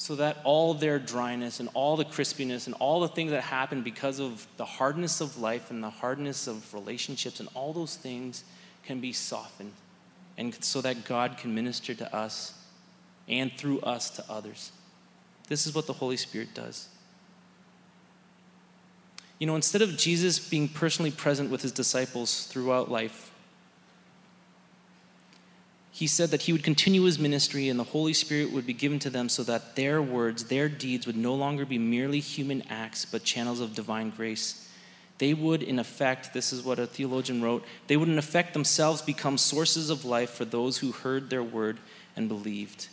So 0.00 0.16
that 0.16 0.38
all 0.44 0.72
their 0.72 0.98
dryness 0.98 1.60
and 1.60 1.68
all 1.74 1.94
the 1.94 2.06
crispiness 2.06 2.64
and 2.64 2.74
all 2.76 3.00
the 3.00 3.08
things 3.08 3.32
that 3.32 3.42
happen 3.42 3.82
because 3.82 4.18
of 4.18 4.46
the 4.56 4.64
hardness 4.64 5.20
of 5.20 5.38
life 5.38 5.70
and 5.70 5.84
the 5.84 5.90
hardness 5.90 6.46
of 6.46 6.72
relationships 6.72 7.38
and 7.38 7.50
all 7.52 7.74
those 7.74 7.96
things 7.96 8.42
can 8.82 9.00
be 9.00 9.12
softened 9.12 9.74
and 10.38 10.56
so 10.64 10.80
that 10.80 11.04
God 11.04 11.36
can 11.36 11.54
minister 11.54 11.92
to 11.92 12.16
us 12.16 12.54
and 13.28 13.52
through 13.58 13.80
us 13.80 14.08
to 14.12 14.24
others. 14.26 14.72
This 15.48 15.66
is 15.66 15.74
what 15.74 15.86
the 15.86 15.92
Holy 15.92 16.16
Spirit 16.16 16.54
does. 16.54 16.88
You 19.38 19.46
know, 19.46 19.54
instead 19.54 19.82
of 19.82 19.98
Jesus 19.98 20.38
being 20.38 20.68
personally 20.68 21.10
present 21.10 21.50
with 21.50 21.60
his 21.60 21.72
disciples 21.72 22.46
throughout 22.46 22.90
life, 22.90 23.29
he 25.92 26.06
said 26.06 26.30
that 26.30 26.42
he 26.42 26.52
would 26.52 26.62
continue 26.62 27.02
his 27.02 27.18
ministry 27.18 27.68
and 27.68 27.78
the 27.78 27.84
Holy 27.84 28.12
Spirit 28.12 28.52
would 28.52 28.66
be 28.66 28.72
given 28.72 28.98
to 29.00 29.10
them 29.10 29.28
so 29.28 29.42
that 29.42 29.76
their 29.76 30.00
words, 30.00 30.44
their 30.44 30.68
deeds 30.68 31.06
would 31.06 31.16
no 31.16 31.34
longer 31.34 31.66
be 31.66 31.78
merely 31.78 32.20
human 32.20 32.62
acts, 32.70 33.04
but 33.04 33.24
channels 33.24 33.60
of 33.60 33.74
divine 33.74 34.10
grace 34.10 34.70
they 35.20 35.34
would, 35.34 35.62
in 35.62 35.78
effect, 35.78 36.32
this 36.32 36.50
is 36.50 36.62
what 36.62 36.78
a 36.78 36.86
theologian 36.86 37.42
wrote, 37.42 37.62
they 37.88 37.98
would, 37.98 38.08
in 38.08 38.16
effect, 38.16 38.54
themselves 38.54 39.02
become 39.02 39.36
sources 39.36 39.90
of 39.90 40.06
life 40.06 40.30
for 40.30 40.46
those 40.46 40.78
who 40.78 40.92
heard 40.92 41.28
their 41.28 41.42
word 41.42 41.76
and 42.16 42.26
believed. 42.26 42.88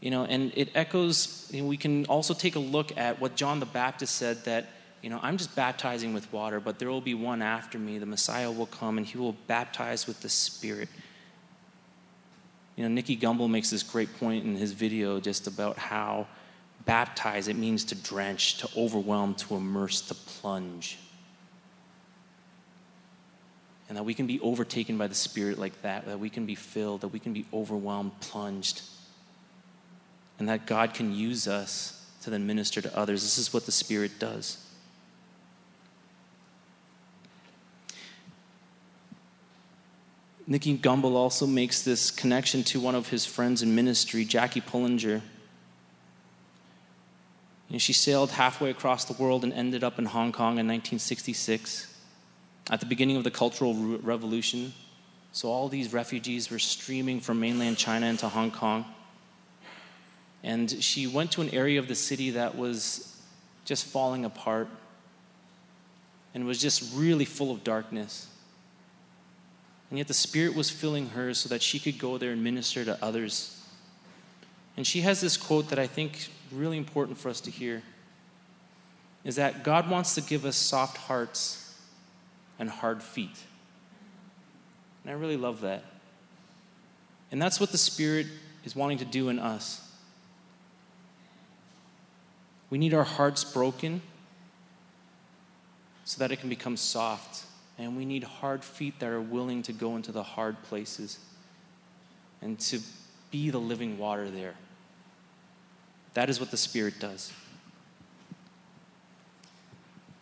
You 0.00 0.12
know, 0.12 0.24
and 0.26 0.52
it 0.54 0.70
echoes, 0.76 1.50
you 1.52 1.62
know, 1.62 1.66
we 1.66 1.76
can 1.76 2.06
also 2.06 2.34
take 2.34 2.54
a 2.54 2.60
look 2.60 2.96
at 2.96 3.20
what 3.20 3.34
John 3.34 3.58
the 3.58 3.66
Baptist 3.66 4.14
said 4.14 4.44
that, 4.44 4.66
you 5.02 5.10
know, 5.10 5.18
I'm 5.24 5.36
just 5.36 5.56
baptizing 5.56 6.14
with 6.14 6.32
water, 6.32 6.60
but 6.60 6.78
there 6.78 6.88
will 6.88 7.00
be 7.00 7.14
one 7.14 7.42
after 7.42 7.80
me. 7.80 7.98
The 7.98 8.06
Messiah 8.06 8.52
will 8.52 8.66
come 8.66 8.96
and 8.96 9.04
he 9.04 9.18
will 9.18 9.34
baptize 9.48 10.06
with 10.06 10.20
the 10.20 10.28
Spirit. 10.28 10.88
You 12.76 12.82
know, 12.82 12.88
Nicky 12.88 13.16
Gumbel 13.16 13.48
makes 13.48 13.70
this 13.70 13.82
great 13.82 14.18
point 14.18 14.44
in 14.44 14.56
his 14.56 14.72
video 14.72 15.20
just 15.20 15.46
about 15.46 15.78
how 15.78 16.26
baptize, 16.84 17.48
it 17.48 17.56
means 17.56 17.84
to 17.86 17.94
drench, 17.94 18.58
to 18.58 18.68
overwhelm, 18.76 19.34
to 19.36 19.54
immerse, 19.54 20.00
to 20.02 20.14
plunge 20.14 20.98
and 23.88 23.98
that 23.98 24.02
we 24.02 24.14
can 24.14 24.26
be 24.26 24.40
overtaken 24.40 24.96
by 24.96 25.06
the 25.06 25.14
Spirit 25.14 25.58
like 25.58 25.82
that, 25.82 26.06
that 26.06 26.18
we 26.18 26.30
can 26.30 26.46
be 26.46 26.54
filled, 26.54 27.02
that 27.02 27.08
we 27.08 27.18
can 27.18 27.32
be 27.32 27.44
overwhelmed, 27.52 28.18
plunged, 28.20 28.82
and 30.38 30.48
that 30.48 30.66
God 30.66 30.94
can 30.94 31.14
use 31.14 31.46
us 31.46 32.04
to 32.22 32.30
then 32.30 32.46
minister 32.46 32.80
to 32.80 32.98
others. 32.98 33.22
This 33.22 33.38
is 33.38 33.52
what 33.52 33.66
the 33.66 33.72
Spirit 33.72 34.18
does. 34.18 34.63
Nicky 40.46 40.76
Gumbel 40.76 41.14
also 41.14 41.46
makes 41.46 41.82
this 41.82 42.10
connection 42.10 42.62
to 42.64 42.80
one 42.80 42.94
of 42.94 43.08
his 43.08 43.24
friends 43.24 43.62
in 43.62 43.74
ministry, 43.74 44.24
Jackie 44.24 44.60
Pullinger. 44.60 45.22
You 47.68 47.72
know, 47.72 47.78
she 47.78 47.94
sailed 47.94 48.30
halfway 48.32 48.68
across 48.68 49.06
the 49.06 49.14
world 49.14 49.42
and 49.42 49.52
ended 49.54 49.82
up 49.82 49.98
in 49.98 50.04
Hong 50.04 50.32
Kong 50.32 50.58
in 50.58 50.66
1966 50.66 51.94
at 52.70 52.80
the 52.80 52.86
beginning 52.86 53.16
of 53.16 53.24
the 53.24 53.30
Cultural 53.30 53.74
Revolution. 53.74 54.74
So 55.32 55.48
all 55.48 55.68
these 55.68 55.94
refugees 55.94 56.50
were 56.50 56.58
streaming 56.58 57.20
from 57.20 57.40
mainland 57.40 57.78
China 57.78 58.06
into 58.06 58.28
Hong 58.28 58.50
Kong. 58.50 58.84
And 60.42 60.70
she 60.70 61.06
went 61.06 61.32
to 61.32 61.40
an 61.40 61.48
area 61.54 61.78
of 61.78 61.88
the 61.88 61.94
city 61.94 62.30
that 62.30 62.54
was 62.54 63.16
just 63.64 63.86
falling 63.86 64.26
apart 64.26 64.68
and 66.34 66.44
was 66.44 66.60
just 66.60 66.94
really 66.94 67.24
full 67.24 67.50
of 67.50 67.64
darkness. 67.64 68.26
And 69.90 69.98
yet 69.98 70.08
the 70.08 70.14
Spirit 70.14 70.54
was 70.54 70.70
filling 70.70 71.10
her 71.10 71.34
so 71.34 71.48
that 71.48 71.62
she 71.62 71.78
could 71.78 71.98
go 71.98 72.18
there 72.18 72.32
and 72.32 72.42
minister 72.42 72.84
to 72.84 73.02
others. 73.02 73.60
And 74.76 74.86
she 74.86 75.02
has 75.02 75.20
this 75.20 75.36
quote 75.36 75.68
that 75.70 75.78
I 75.78 75.86
think 75.86 76.28
really 76.50 76.78
important 76.78 77.18
for 77.18 77.28
us 77.28 77.40
to 77.42 77.50
hear 77.50 77.82
is 79.24 79.36
that 79.36 79.64
God 79.64 79.88
wants 79.88 80.14
to 80.16 80.20
give 80.20 80.44
us 80.44 80.56
soft 80.56 80.96
hearts 80.96 81.74
and 82.58 82.68
hard 82.68 83.02
feet. 83.02 83.38
And 85.02 85.10
I 85.10 85.14
really 85.14 85.36
love 85.36 85.62
that. 85.62 85.84
And 87.32 87.40
that's 87.40 87.58
what 87.58 87.72
the 87.72 87.78
Spirit 87.78 88.26
is 88.64 88.76
wanting 88.76 88.98
to 88.98 89.04
do 89.04 89.28
in 89.28 89.38
us. 89.38 89.80
We 92.70 92.78
need 92.78 92.94
our 92.94 93.04
hearts 93.04 93.44
broken 93.44 94.02
so 96.04 96.18
that 96.18 96.32
it 96.32 96.40
can 96.40 96.48
become 96.48 96.76
soft. 96.76 97.44
And 97.78 97.96
we 97.96 98.04
need 98.04 98.24
hard 98.24 98.64
feet 98.64 99.00
that 99.00 99.08
are 99.08 99.20
willing 99.20 99.62
to 99.64 99.72
go 99.72 99.96
into 99.96 100.12
the 100.12 100.22
hard 100.22 100.62
places 100.64 101.18
and 102.40 102.58
to 102.60 102.80
be 103.30 103.50
the 103.50 103.58
living 103.58 103.98
water 103.98 104.30
there. 104.30 104.54
That 106.14 106.30
is 106.30 106.38
what 106.38 106.50
the 106.50 106.56
Spirit 106.56 107.00
does. 107.00 107.32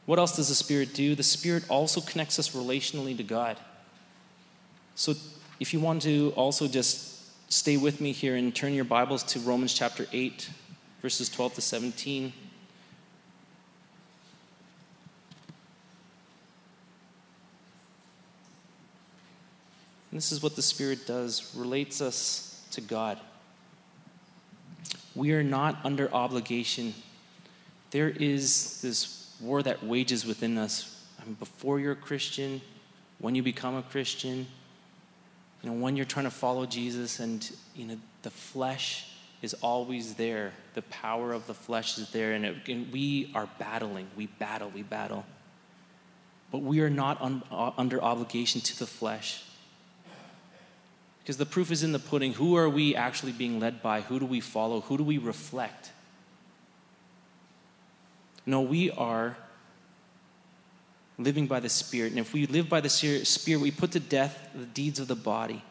What 0.07 0.19
else 0.19 0.37
does 0.37 0.49
the 0.49 0.55
Spirit 0.55 0.95
do? 0.95 1.15
The 1.15 1.23
Spirit 1.23 1.65
also 1.69 2.01
connects 2.01 2.39
us 2.39 2.55
relationally 2.55 3.17
to 3.17 3.23
God. 3.23 3.59
So 4.95 5.15
if 5.61 5.73
you 5.73 5.81
want 5.81 6.03
to 6.03 6.33
also 6.37 6.67
just 6.67 7.53
stay 7.53 7.77
with 7.77 8.01
me 8.01 8.13
here 8.13 8.35
and 8.35 8.55
turn 8.55 8.73
your 8.73 8.85
Bibles 8.85 9.23
to 9.25 9.41
Romans 9.41 9.75
chapter 9.75 10.07
8, 10.13 10.51
verses 11.03 11.29
12 11.29 11.55
to 11.55 11.61
17. 11.61 12.33
And 20.13 20.19
this 20.19 20.31
is 20.31 20.43
what 20.43 20.57
the 20.57 20.63
Spirit 20.63 21.07
does 21.07 21.55
relates 21.57 22.03
us 22.03 22.63
to 22.73 22.83
God. 22.83 23.19
We 25.15 25.33
are 25.33 25.43
not 25.43 25.79
under 25.85 26.13
obligation. 26.13 26.93
There 27.91 28.11
is 28.11 28.83
this 28.83 29.35
war 29.41 29.63
that 29.63 29.83
wages 29.83 30.27
within 30.27 30.59
us. 30.59 31.03
I 31.19 31.25
mean, 31.25 31.35
before 31.35 31.81
you're 31.81 31.93
a 31.93 31.97
Christian, 31.97 32.61
when 33.21 33.35
you 33.35 33.43
become 33.43 33.75
a 33.75 33.83
Christian, 33.83 34.47
you 35.63 35.71
know, 35.71 35.77
when 35.77 35.97
you're 35.97 36.05
trying 36.05 36.27
to 36.27 36.31
follow 36.31 36.67
Jesus, 36.67 37.19
and 37.19 37.51
you 37.75 37.87
know, 37.87 37.97
the 38.21 38.31
flesh 38.31 39.07
is 39.41 39.55
always 39.55 40.15
there. 40.15 40.53
The 40.75 40.83
power 40.83 41.33
of 41.33 41.47
the 41.47 41.55
flesh 41.55 41.97
is 41.97 42.11
there, 42.11 42.33
and, 42.33 42.45
it, 42.45 42.69
and 42.69 42.93
we 42.93 43.31
are 43.35 43.49
battling. 43.59 44.09
We 44.15 44.27
battle. 44.27 44.71
We 44.75 44.83
battle. 44.83 45.25
But 46.51 46.59
we 46.59 46.81
are 46.81 46.91
not 46.91 47.19
un, 47.23 47.43
uh, 47.51 47.71
under 47.79 48.03
obligation 48.03 48.61
to 48.61 48.79
the 48.79 48.87
flesh. 48.87 49.43
Because 51.23 51.37
the 51.37 51.47
proof 51.47 51.71
is 51.71 51.83
in 51.83 51.93
the 51.93 51.99
pudding. 51.99 52.33
Who 52.33 52.57
are 52.57 52.69
we 52.69 52.97
actually 52.97 53.33
being 53.33 53.61
led 53.61 53.81
by? 53.81 54.01
Who 54.01 54.19
do 54.19 54.27
we 54.27 54.41
follow? 54.41 54.81
Who 54.81 54.99
do 54.99 55.05
we 55.05 55.19
reflect? 55.19 55.93
No, 58.45 58.61
we 58.61 58.91
are 58.91 59.37
living 61.19 61.47
by 61.47 61.61
the 61.61 61.69
Spirit. 61.69 62.11
And 62.11 62.19
if 62.19 62.33
we 62.33 62.47
live 62.47 62.69
by 62.69 62.81
the 62.81 62.89
Spirit, 62.89 63.61
we 63.61 63.71
put 63.71 63.93
to 63.93 64.01
death 64.01 64.49
the 64.55 64.67
deeds 64.67 64.99
of 64.99 65.07
the 65.07 65.15
body. 65.15 65.63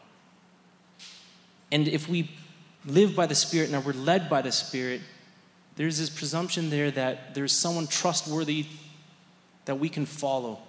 And 1.70 1.86
if 1.86 2.08
we 2.08 2.30
live 2.86 3.14
by 3.14 3.26
the 3.26 3.34
Spirit 3.34 3.70
and 3.70 3.84
we're 3.84 3.92
led 3.92 4.30
by 4.30 4.40
the 4.40 4.52
Spirit, 4.52 5.02
there's 5.76 5.98
this 5.98 6.10
presumption 6.10 6.70
there 6.70 6.90
that 6.90 7.34
there's 7.34 7.52
someone 7.52 7.86
trustworthy 7.86 8.66
that 9.66 9.74
we 9.76 9.88
can 9.88 10.06
follow. 10.06 10.60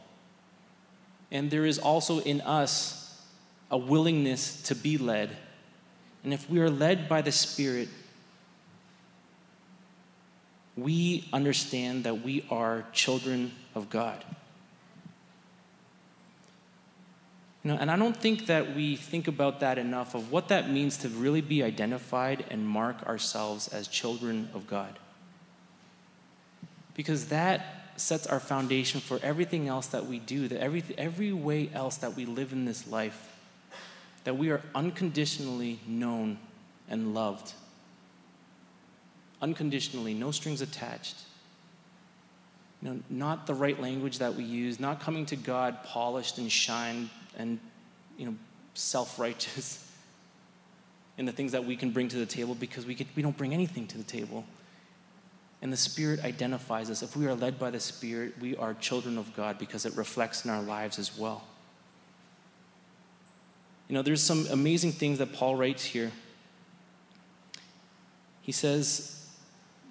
And 1.32 1.50
there 1.50 1.66
is 1.66 1.80
also 1.80 2.20
in 2.20 2.42
us 2.42 3.03
a 3.74 3.78
willingness 3.78 4.62
to 4.62 4.76
be 4.76 5.00
led. 5.00 5.36
And 6.24 6.32
if 6.32 6.48
we 6.48 6.60
are 6.60 6.70
led 6.70 7.10
by 7.10 7.24
the 7.24 7.32
Spirit, 7.32 7.90
we 10.78 11.28
understand 11.34 12.04
that 12.04 12.22
we 12.24 12.46
are 12.52 12.86
children 12.94 13.52
of 13.74 13.90
God. 13.90 14.24
You 17.64 17.72
know, 17.72 17.78
and 17.80 17.90
I 17.90 17.96
don't 17.96 18.16
think 18.16 18.46
that 18.46 18.76
we 18.76 18.96
think 18.96 19.28
about 19.28 19.62
that 19.62 19.80
enough 19.80 20.14
of 20.14 20.32
what 20.32 20.50
that 20.50 20.70
means 20.70 20.98
to 20.98 21.10
really 21.10 21.42
be 21.42 21.64
identified 21.64 22.46
and 22.52 22.68
mark 22.68 23.02
ourselves 23.08 23.70
as 23.70 23.88
children 23.88 24.50
of 24.54 24.68
God. 24.68 25.00
Because 26.94 27.30
that 27.30 27.94
sets 27.96 28.28
our 28.28 28.40
foundation 28.40 29.02
for 29.02 29.20
everything 29.24 29.68
else 29.68 29.88
that 29.88 30.06
we 30.06 30.20
do, 30.20 30.48
that 30.48 30.62
every, 30.62 30.84
every 30.96 31.34
way 31.34 31.72
else 31.74 31.98
that 31.98 32.16
we 32.16 32.26
live 32.26 32.54
in 32.54 32.66
this 32.66 32.86
life, 32.86 33.33
that 34.24 34.38
we 34.38 34.50
are 34.50 34.62
unconditionally 34.74 35.80
known 35.88 36.38
and 36.90 37.14
loved. 37.14 37.54
Unconditionally, 39.42 40.14
no 40.14 40.32
strings 40.32 40.62
attached. 40.62 41.16
You 42.82 42.90
know, 42.90 43.00
not 43.10 43.48
the 43.48 43.54
right 43.54 43.80
language 43.80 44.20
that 44.20 44.36
we 44.36 44.44
use, 44.44 44.80
not 44.80 45.00
coming 45.00 45.26
to 45.28 45.36
God 45.36 45.84
polished 45.84 46.38
and 46.38 46.52
shined 46.52 47.10
and 47.38 47.60
you 48.18 48.26
know, 48.26 48.36
self-righteous 48.74 49.90
in 51.18 51.26
the 51.26 51.32
things 51.32 51.52
that 51.52 51.66
we 51.66 51.76
can 51.76 51.92
bring 51.92 52.08
to 52.10 52.18
the 52.18 52.26
table 52.26 52.56
because 52.56 52.86
we, 52.86 53.08
we 53.16 53.22
don't 53.22 53.38
bring 53.38 53.54
anything 53.54 53.88
to 53.88 53.98
the 53.98 54.04
table. 54.04 54.46
And 55.62 55.72
the 55.72 55.78
Spirit 55.78 56.26
identifies 56.26 56.90
us. 56.90 57.04
If 57.04 57.16
we 57.16 57.26
are 57.26 57.36
led 57.36 57.58
by 57.58 57.70
the 57.70 57.80
Spirit, 57.80 58.34
we 58.42 58.58
are 58.58 58.74
children 58.74 59.18
of 59.18 59.34
God 59.34 59.58
because 59.58 59.86
it 59.86 59.96
reflects 59.96 60.44
in 60.44 60.52
our 60.52 60.62
lives 60.62 61.00
as 61.00 61.18
well. 61.18 61.44
You 63.94 64.00
know, 64.00 64.02
there's 64.02 64.24
some 64.24 64.48
amazing 64.50 64.94
things 64.94 65.20
that 65.20 65.34
Paul 65.34 65.56
writes 65.56 65.86
here. 65.86 66.12
He 68.42 68.52
says 68.52 69.30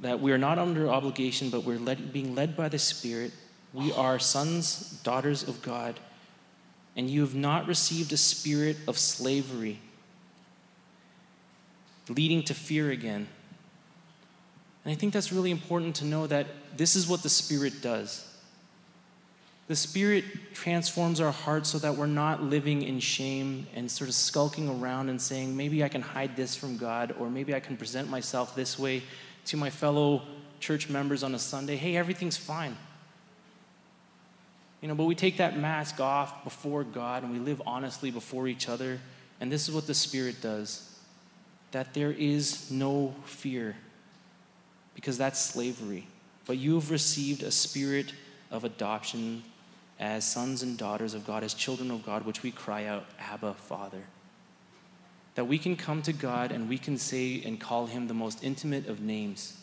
that 0.01 0.19
we 0.19 0.33
are 0.33 0.39
not 0.39 0.59
under 0.59 0.89
obligation, 0.89 1.51
but 1.51 1.63
we're 1.63 1.79
led, 1.79 2.13
being 2.13 2.35
led 2.35 2.57
by 2.57 2.69
the 2.69 2.81
Spirit. 2.81 3.31
We 3.73 3.93
are 3.93 4.19
sons, 4.19 5.01
daughters 5.05 5.47
of 5.47 5.63
God 5.63 6.01
and 6.97 7.09
you 7.09 7.21
have 7.23 7.35
not 7.35 7.67
received 7.67 8.13
a 8.13 8.17
spirit 8.17 8.77
of 8.87 8.99
slavery, 8.99 9.79
leading 12.09 12.43
to 12.45 12.55
fear 12.55 12.91
again. 12.91 13.29
And 14.85 14.93
I 14.93 14.95
think 14.95 15.13
that's 15.13 15.33
really 15.33 15.51
important 15.51 15.97
to 15.97 16.05
know 16.05 16.27
that 16.27 16.47
this 16.77 16.97
is 16.97 17.07
what 17.07 17.23
the 17.23 17.29
Spirit 17.29 17.81
does. 17.81 18.29
The 19.73 19.77
Spirit 19.77 20.27
transforms 20.53 21.19
our 21.19 21.33
hearts 21.33 21.71
so 21.71 21.79
that 21.79 21.97
we're 21.97 22.05
not 22.05 22.43
living 22.43 22.83
in 22.83 23.01
shame 23.01 23.67
and 23.75 23.91
sort 23.91 24.11
of 24.11 24.15
skulking 24.15 24.69
around 24.69 25.09
and 25.09 25.19
saying, 25.19 25.57
maybe 25.57 25.83
I 25.83 25.89
can 25.89 26.03
hide 26.03 26.37
this 26.37 26.55
from 26.55 26.77
God, 26.77 27.15
or 27.19 27.31
maybe 27.31 27.55
I 27.55 27.61
can 27.61 27.79
present 27.79 28.11
myself 28.11 28.55
this 28.55 28.79
way 28.79 29.03
to 29.47 29.57
my 29.57 29.71
fellow 29.71 30.25
church 30.61 30.91
members 30.91 31.23
on 31.23 31.35
a 31.35 31.39
Sunday. 31.39 31.77
Hey, 31.77 31.97
everything's 31.97 32.37
fine. 32.37 32.77
You 34.83 34.89
know, 34.89 34.95
but 34.95 35.05
we 35.05 35.15
take 35.15 35.39
that 35.39 35.57
mask 35.57 36.01
off 36.01 36.45
before 36.45 36.85
God 36.85 37.23
and 37.23 37.33
we 37.33 37.39
live 37.39 37.63
honestly 37.65 38.11
before 38.11 38.49
each 38.49 38.69
other. 38.69 39.01
And 39.41 39.51
this 39.51 39.71
is 39.71 39.75
what 39.75 39.87
the 39.87 39.95
Spirit 39.95 40.43
does 40.43 40.87
that 41.71 41.95
there 41.95 42.13
is 42.13 42.71
no 42.71 43.15
fear, 43.25 43.75
because 44.95 45.17
that's 45.17 45.41
slavery. 45.41 46.09
But 46.45 46.59
you 46.59 46.75
have 46.75 46.91
received 46.91 47.43
a 47.43 47.51
spirit 47.51 48.13
of 48.51 48.65
adoption 48.65 49.45
as 50.03 50.25
sons 50.25 50.65
and 50.65 50.77
daughters 50.77 51.15
of 51.15 51.25
God, 51.25 51.45
as 51.45 51.55
children 51.55 51.89
of 51.93 52.05
God, 52.05 52.27
which 52.27 52.43
we 52.43 52.51
cry 52.51 52.87
out, 52.87 53.07
Abba, 53.21 53.55
Father. 53.55 54.03
That 55.37 55.45
we 55.45 55.59
can 55.59 55.77
come 55.77 56.03
to 56.03 56.13
God 56.13 56.51
and 56.51 56.69
we 56.69 56.77
can 56.77 56.99
say 56.99 57.41
and 57.47 57.61
call 57.61 57.87
him 57.87 58.09
the 58.09 58.15
most 58.15 58.43
intimate 58.43 58.89
of 58.89 59.01
names. 59.01 59.57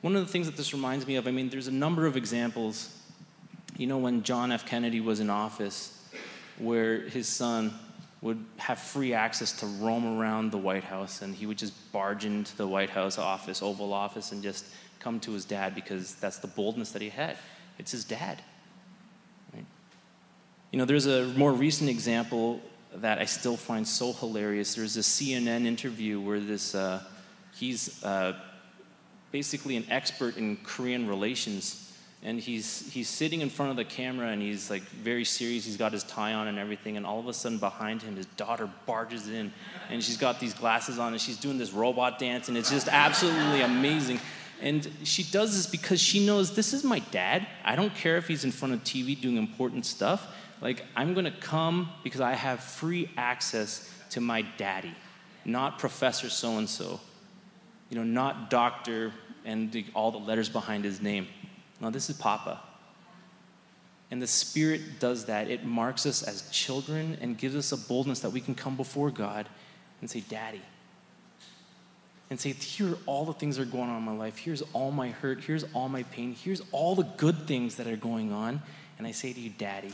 One 0.00 0.16
of 0.16 0.26
the 0.26 0.32
things 0.32 0.46
that 0.46 0.56
this 0.56 0.72
reminds 0.72 1.06
me 1.06 1.16
of, 1.16 1.28
I 1.28 1.30
mean, 1.30 1.50
there's 1.50 1.68
a 1.68 1.72
number 1.72 2.06
of 2.06 2.16
examples 2.16 2.96
you 3.76 3.86
know, 3.86 3.98
when 3.98 4.22
John 4.22 4.50
F. 4.50 4.64
Kennedy 4.64 5.02
was 5.02 5.20
in 5.20 5.28
office, 5.28 6.02
where 6.56 7.00
his 7.00 7.28
son 7.28 7.74
would 8.22 8.42
have 8.56 8.78
free 8.78 9.12
access 9.12 9.52
to 9.60 9.66
roam 9.66 10.18
around 10.18 10.52
the 10.52 10.58
White 10.58 10.84
House 10.84 11.20
and 11.20 11.34
he 11.34 11.44
would 11.44 11.58
just 11.58 11.74
barge 11.92 12.24
into 12.24 12.56
the 12.56 12.66
White 12.66 12.88
House 12.88 13.18
office, 13.18 13.60
Oval 13.62 13.92
Office, 13.92 14.32
and 14.32 14.42
just 14.42 14.64
come 15.00 15.20
to 15.20 15.32
his 15.32 15.44
dad 15.44 15.74
because 15.74 16.14
that's 16.14 16.38
the 16.38 16.46
boldness 16.46 16.92
that 16.92 17.02
he 17.02 17.10
had. 17.10 17.36
It's 17.78 17.92
his 17.92 18.04
dad. 18.04 18.40
You 20.76 20.80
know, 20.82 20.84
there's 20.84 21.06
a 21.06 21.24
more 21.28 21.54
recent 21.54 21.88
example 21.88 22.60
that 22.96 23.18
I 23.18 23.24
still 23.24 23.56
find 23.56 23.88
so 23.88 24.12
hilarious. 24.12 24.74
There's 24.74 24.98
a 24.98 25.00
CNN 25.00 25.64
interview 25.64 26.20
where 26.20 26.38
this, 26.38 26.74
uh, 26.74 27.02
he's 27.54 28.04
uh, 28.04 28.34
basically 29.32 29.78
an 29.78 29.86
expert 29.88 30.36
in 30.36 30.58
Korean 30.64 31.08
relations 31.08 31.96
and 32.22 32.38
he's 32.38 32.92
he's 32.92 33.08
sitting 33.08 33.40
in 33.40 33.48
front 33.48 33.70
of 33.70 33.78
the 33.78 33.86
camera 33.86 34.28
and 34.28 34.42
he's 34.42 34.68
like 34.68 34.82
very 34.82 35.24
serious. 35.24 35.64
He's 35.64 35.78
got 35.78 35.92
his 35.92 36.04
tie 36.04 36.34
on 36.34 36.46
and 36.46 36.58
everything 36.58 36.98
and 36.98 37.06
all 37.06 37.20
of 37.20 37.26
a 37.26 37.32
sudden 37.32 37.56
behind 37.56 38.02
him 38.02 38.14
his 38.14 38.26
daughter 38.26 38.68
barges 38.84 39.30
in 39.30 39.54
and 39.88 40.04
she's 40.04 40.18
got 40.18 40.40
these 40.40 40.52
glasses 40.52 40.98
on 40.98 41.14
and 41.14 41.22
she's 41.22 41.38
doing 41.38 41.56
this 41.56 41.72
robot 41.72 42.18
dance 42.18 42.48
and 42.48 42.58
it's 42.58 42.70
just 42.70 42.88
absolutely 42.88 43.62
amazing. 43.62 44.20
And 44.60 44.86
she 45.04 45.22
does 45.22 45.56
this 45.56 45.66
because 45.66 46.02
she 46.02 46.26
knows 46.26 46.54
this 46.54 46.74
is 46.74 46.84
my 46.84 46.98
dad. 46.98 47.46
I 47.64 47.76
don't 47.76 47.94
care 47.94 48.18
if 48.18 48.28
he's 48.28 48.44
in 48.44 48.52
front 48.52 48.74
of 48.74 48.84
tv 48.84 49.18
doing 49.18 49.38
important 49.38 49.86
stuff 49.86 50.34
like 50.60 50.84
i'm 50.96 51.14
going 51.14 51.24
to 51.24 51.30
come 51.30 51.88
because 52.02 52.20
i 52.20 52.34
have 52.34 52.60
free 52.60 53.10
access 53.16 53.92
to 54.10 54.20
my 54.20 54.42
daddy 54.56 54.94
not 55.44 55.78
professor 55.78 56.28
so 56.28 56.58
and 56.58 56.68
so 56.68 57.00
you 57.90 57.96
know 57.96 58.04
not 58.04 58.50
doctor 58.50 59.12
and 59.44 59.70
the, 59.70 59.86
all 59.94 60.10
the 60.10 60.18
letters 60.18 60.48
behind 60.48 60.84
his 60.84 61.00
name 61.00 61.26
no, 61.80 61.90
this 61.90 62.08
is 62.08 62.16
Papa. 62.16 62.60
And 64.10 64.22
the 64.22 64.26
Spirit 64.26 65.00
does 65.00 65.26
that. 65.26 65.50
It 65.50 65.64
marks 65.64 66.06
us 66.06 66.22
as 66.22 66.48
children 66.50 67.18
and 67.20 67.36
gives 67.36 67.56
us 67.56 67.72
a 67.72 67.76
boldness 67.76 68.20
that 68.20 68.30
we 68.30 68.40
can 68.40 68.54
come 68.54 68.76
before 68.76 69.10
God 69.10 69.48
and 70.00 70.08
say, 70.08 70.20
Daddy. 70.20 70.62
And 72.30 72.40
say, 72.40 72.52
Here 72.52 72.92
are 72.92 72.98
all 73.06 73.24
the 73.24 73.32
things 73.32 73.56
that 73.56 73.62
are 73.62 73.70
going 73.70 73.90
on 73.90 73.98
in 73.98 74.02
my 74.02 74.12
life. 74.12 74.38
Here's 74.38 74.62
all 74.72 74.90
my 74.90 75.10
hurt. 75.10 75.44
Here's 75.44 75.64
all 75.74 75.88
my 75.88 76.04
pain. 76.04 76.34
Here's 76.34 76.62
all 76.72 76.94
the 76.94 77.04
good 77.04 77.46
things 77.46 77.76
that 77.76 77.86
are 77.86 77.96
going 77.96 78.32
on. 78.32 78.62
And 78.98 79.06
I 79.06 79.12
say 79.12 79.32
to 79.32 79.40
you, 79.40 79.50
Daddy. 79.50 79.92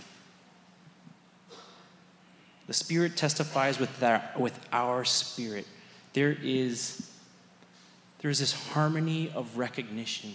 The 2.67 2.73
Spirit 2.73 3.17
testifies 3.17 3.79
with 3.79 4.03
our, 4.03 4.23
with 4.39 4.59
our 4.73 5.05
spirit. 5.05 5.67
There 6.13 6.37
is, 6.43 7.11
there 8.21 8.31
is 8.31 8.39
this 8.39 8.53
harmony 8.53 9.33
of 9.35 9.59
recognition 9.59 10.35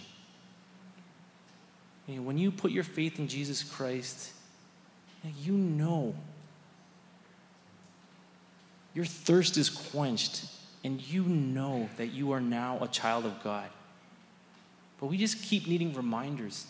when 2.08 2.38
you 2.38 2.52
put 2.52 2.72
your 2.72 2.86
faith 2.86 3.20
in 3.20 3.28
Jesus 3.28 3.64
Christ, 3.64 4.32
you 5.42 5.52
know 5.52 6.16
your 8.94 9.06
thirst 9.06 9.58
is 9.58 9.70
quenched, 9.70 10.46
and 10.84 11.02
you 11.02 11.24
know 11.24 11.88
that 11.98 12.08
you 12.08 12.32
are 12.32 12.42
now 12.42 12.80
a 12.82 12.88
child 12.88 13.26
of 13.26 13.44
God. 13.44 13.68
But 15.00 15.08
we 15.08 15.18
just 15.18 15.44
keep 15.44 15.68
needing 15.68 15.94
reminders. 15.94 16.66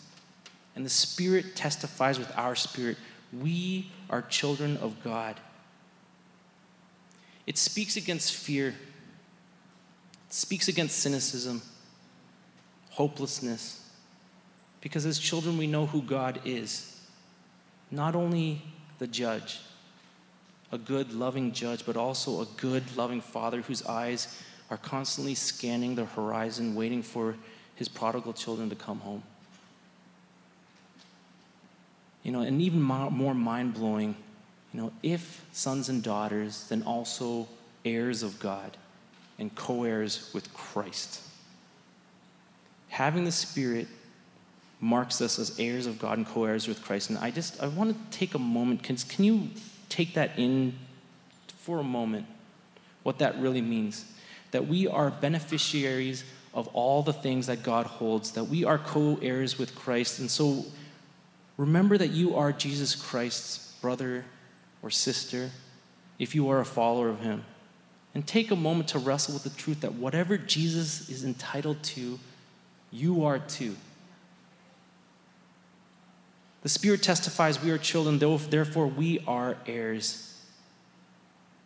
And 0.76 0.84
the 0.84 0.90
Spirit 0.90 1.56
testifies 1.56 2.18
with 2.18 2.30
our 2.36 2.54
spirit 2.54 2.98
we 3.32 3.90
are 4.10 4.20
children 4.22 4.76
of 4.78 5.02
God. 5.02 5.40
It 7.48 7.56
speaks 7.56 7.96
against 7.96 8.34
fear, 8.34 8.68
it 8.68 8.74
speaks 10.28 10.68
against 10.68 10.98
cynicism, 10.98 11.62
hopelessness, 12.90 13.88
because 14.82 15.06
as 15.06 15.18
children, 15.18 15.56
we 15.56 15.66
know 15.66 15.86
who 15.86 16.02
God 16.02 16.42
is. 16.44 17.00
Not 17.90 18.14
only 18.14 18.60
the 18.98 19.06
judge, 19.06 19.60
a 20.70 20.76
good, 20.76 21.14
loving 21.14 21.52
judge, 21.52 21.86
but 21.86 21.96
also 21.96 22.42
a 22.42 22.46
good, 22.58 22.84
loving 22.98 23.22
father 23.22 23.62
whose 23.62 23.82
eyes 23.86 24.42
are 24.68 24.76
constantly 24.76 25.34
scanning 25.34 25.94
the 25.94 26.04
horizon, 26.04 26.74
waiting 26.74 27.02
for 27.02 27.34
his 27.76 27.88
prodigal 27.88 28.34
children 28.34 28.68
to 28.68 28.76
come 28.76 29.00
home. 29.00 29.22
You 32.22 32.32
know, 32.32 32.42
and 32.42 32.60
even 32.60 32.82
more 32.82 33.34
mind 33.34 33.72
blowing, 33.72 34.16
know, 34.78 34.92
if 35.02 35.44
sons 35.52 35.88
and 35.88 36.02
daughters, 36.02 36.66
then 36.68 36.82
also 36.82 37.48
heirs 37.84 38.22
of 38.22 38.38
God 38.38 38.76
and 39.38 39.54
co 39.54 39.84
heirs 39.84 40.30
with 40.34 40.52
Christ. 40.54 41.22
Having 42.88 43.24
the 43.24 43.32
Spirit 43.32 43.86
marks 44.80 45.20
us 45.20 45.38
as 45.38 45.58
heirs 45.58 45.86
of 45.86 45.98
God 45.98 46.18
and 46.18 46.26
co-heirs 46.26 46.68
with 46.68 46.82
Christ. 46.82 47.10
And 47.10 47.18
I 47.18 47.30
just 47.30 47.60
I 47.62 47.66
want 47.66 47.90
to 47.90 48.18
take 48.18 48.34
a 48.34 48.38
moment. 48.38 48.82
Can, 48.82 48.96
can 48.96 49.24
you 49.24 49.48
take 49.88 50.14
that 50.14 50.38
in 50.38 50.74
for 51.58 51.80
a 51.80 51.84
moment? 51.84 52.26
what 53.08 53.20
that 53.20 53.38
really 53.40 53.62
means. 53.62 54.04
That 54.50 54.66
we 54.66 54.86
are 54.86 55.10
beneficiaries 55.10 56.24
of 56.52 56.68
all 56.68 57.02
the 57.02 57.14
things 57.14 57.46
that 57.46 57.62
God 57.62 57.86
holds, 57.86 58.32
that 58.32 58.44
we 58.44 58.66
are 58.66 58.76
co 58.76 59.18
heirs 59.22 59.58
with 59.58 59.74
Christ. 59.74 60.18
And 60.18 60.30
so 60.30 60.66
remember 61.56 61.96
that 61.96 62.10
you 62.10 62.36
are 62.36 62.52
Jesus 62.52 62.94
Christ's 62.94 63.72
brother 63.80 64.26
or 64.82 64.90
sister 64.90 65.50
if 66.18 66.34
you 66.34 66.48
are 66.50 66.60
a 66.60 66.64
follower 66.64 67.08
of 67.08 67.20
Him. 67.20 67.44
And 68.14 68.26
take 68.26 68.50
a 68.50 68.56
moment 68.56 68.88
to 68.90 68.98
wrestle 68.98 69.34
with 69.34 69.44
the 69.44 69.50
truth 69.50 69.82
that 69.82 69.94
whatever 69.94 70.36
Jesus 70.36 71.08
is 71.08 71.24
entitled 71.24 71.82
to, 71.84 72.18
you 72.90 73.24
are 73.24 73.38
too. 73.38 73.76
The 76.62 76.68
Spirit 76.68 77.02
testifies 77.02 77.62
we 77.62 77.70
are 77.70 77.78
children, 77.78 78.18
therefore 78.18 78.86
we 78.86 79.20
are 79.26 79.56
heirs. 79.66 80.42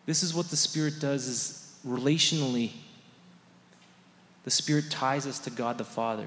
This 0.05 0.22
is 0.22 0.35
what 0.35 0.48
the 0.48 0.57
Spirit 0.57 1.01
does 1.01 1.27
is 1.27 1.79
relationally 1.87 2.72
the 4.44 4.51
Spirit 4.51 4.90
ties 4.90 5.27
us 5.27 5.38
to 5.40 5.51
God 5.51 5.79
the 5.79 5.85
Father. 5.85 6.27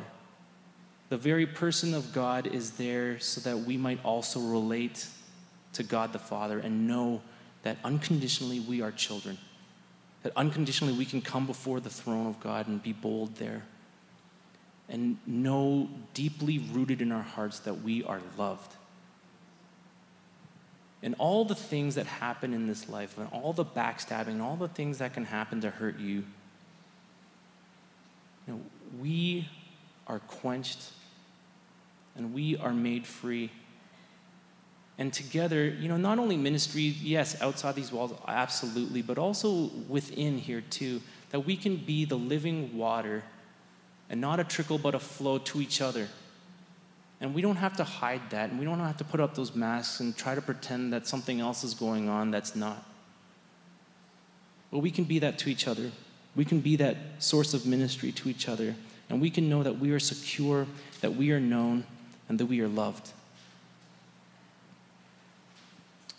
The 1.10 1.17
very 1.17 1.45
person 1.45 1.93
of 1.93 2.13
God 2.13 2.48
is 2.48 2.71
there 2.71 3.19
so 3.19 3.41
that 3.41 3.60
we 3.60 3.78
might 3.78 4.04
also 4.04 4.39
relate 4.39 5.08
to 5.76 5.84
God 5.84 6.14
the 6.14 6.20
Father 6.20 6.60
and 6.60 6.88
know 6.88 7.22
that 7.64 7.78
unconditionally 7.84 8.60
we 8.60 8.82
are 8.82 8.92
children. 8.92 9.38
That 10.24 10.34
unconditionally 10.36 10.94
we 10.94 11.06
can 11.06 11.22
come 11.22 11.46
before 11.46 11.80
the 11.80 11.90
throne 11.90 12.28
of 12.28 12.40
God 12.40 12.68
and 12.68 12.82
be 12.82 12.94
bold 12.94 13.36
there. 13.36 13.64
And 14.88 15.18
know 15.26 15.90
deeply 16.14 16.60
rooted 16.60 17.02
in 17.02 17.12
our 17.12 17.24
hearts 17.24 17.60
that 17.60 17.82
we 17.82 18.04
are 18.04 18.22
loved. 18.38 18.74
And 21.02 21.16
all 21.18 21.46
the 21.46 21.56
things 21.56 21.96
that 21.96 22.06
happen 22.06 22.54
in 22.54 22.68
this 22.68 22.90
life, 22.90 23.18
and 23.18 23.28
all 23.32 23.54
the 23.54 23.66
backstabbing, 23.66 24.28
and 24.28 24.42
all 24.42 24.56
the 24.56 24.68
things 24.68 24.98
that 25.00 25.14
can 25.14 25.26
happen 25.26 25.62
to 25.62 25.70
hurt 25.70 26.00
you, 26.00 26.24
you 28.48 28.54
know, 28.54 28.62
we 29.00 29.48
are 30.08 30.20
quenched 30.20 30.92
and 32.16 32.34
we 32.34 32.58
are 32.58 32.74
made 32.74 33.06
free. 33.06 33.52
And 34.97 35.12
together, 35.12 35.65
you 35.65 35.89
know, 35.89 35.97
not 35.97 36.19
only 36.19 36.38
ministry, 36.38 36.84
yes, 36.84 37.41
outside 37.41 37.75
these 37.75 37.91
walls, 37.91 38.13
absolutely, 38.27 39.01
but 39.01 39.17
also 39.17 39.69
within 39.89 40.38
here 40.38 40.62
too, 40.62 41.01
that 41.31 41.41
we 41.41 41.58
can 41.58 41.75
be 41.75 42.05
the 42.05 42.15
living 42.15 42.77
water 42.77 43.23
and 44.10 44.21
not 44.21 44.39
a 44.39 44.43
trickle 44.43 44.77
but 44.77 44.95
a 44.95 44.99
flow 44.99 45.38
to 45.39 45.62
each 45.62 45.81
other. 45.81 46.08
And 47.19 47.34
we 47.34 47.41
don't 47.41 47.55
have 47.58 47.77
to 47.77 47.84
hide 47.84 48.29
that, 48.29 48.49
and 48.49 48.60
we 48.60 48.65
don't 48.65 48.79
have 48.79 48.97
to 48.97 49.03
put 49.03 49.19
up 49.19 49.36
those 49.36 49.55
masks 49.55 49.99
and 49.99 50.15
try 50.15 50.36
to 50.36 50.41
pretend 50.41 50.93
that 50.93 51.08
something 51.08 51.39
else 51.39 51.63
is 51.63 51.73
going 51.73 52.10
on 52.10 52.31
that's 52.31 52.55
not. 52.55 52.86
But 54.71 54.79
we 54.79 54.91
can 54.91 55.05
be 55.05 55.19
that 55.19 55.39
to 55.39 55.49
each 55.49 55.67
other. 55.67 55.91
We 56.36 56.43
can 56.45 56.60
be 56.60 56.75
that 56.77 56.97
source 57.19 57.53
of 57.53 57.65
ministry 57.65 58.12
to 58.13 58.29
each 58.29 58.49
other, 58.49 58.75
and 59.10 59.21
we 59.21 59.29
can 59.29 59.49
know 59.49 59.63
that 59.63 59.79
we 59.79 59.91
are 59.91 59.99
secure, 59.99 60.67
that 61.01 61.15
we 61.15 61.31
are 61.31 61.39
known, 61.39 61.86
and 62.27 62.38
that 62.39 62.47
we 62.47 62.60
are 62.60 62.67
loved. 62.67 63.12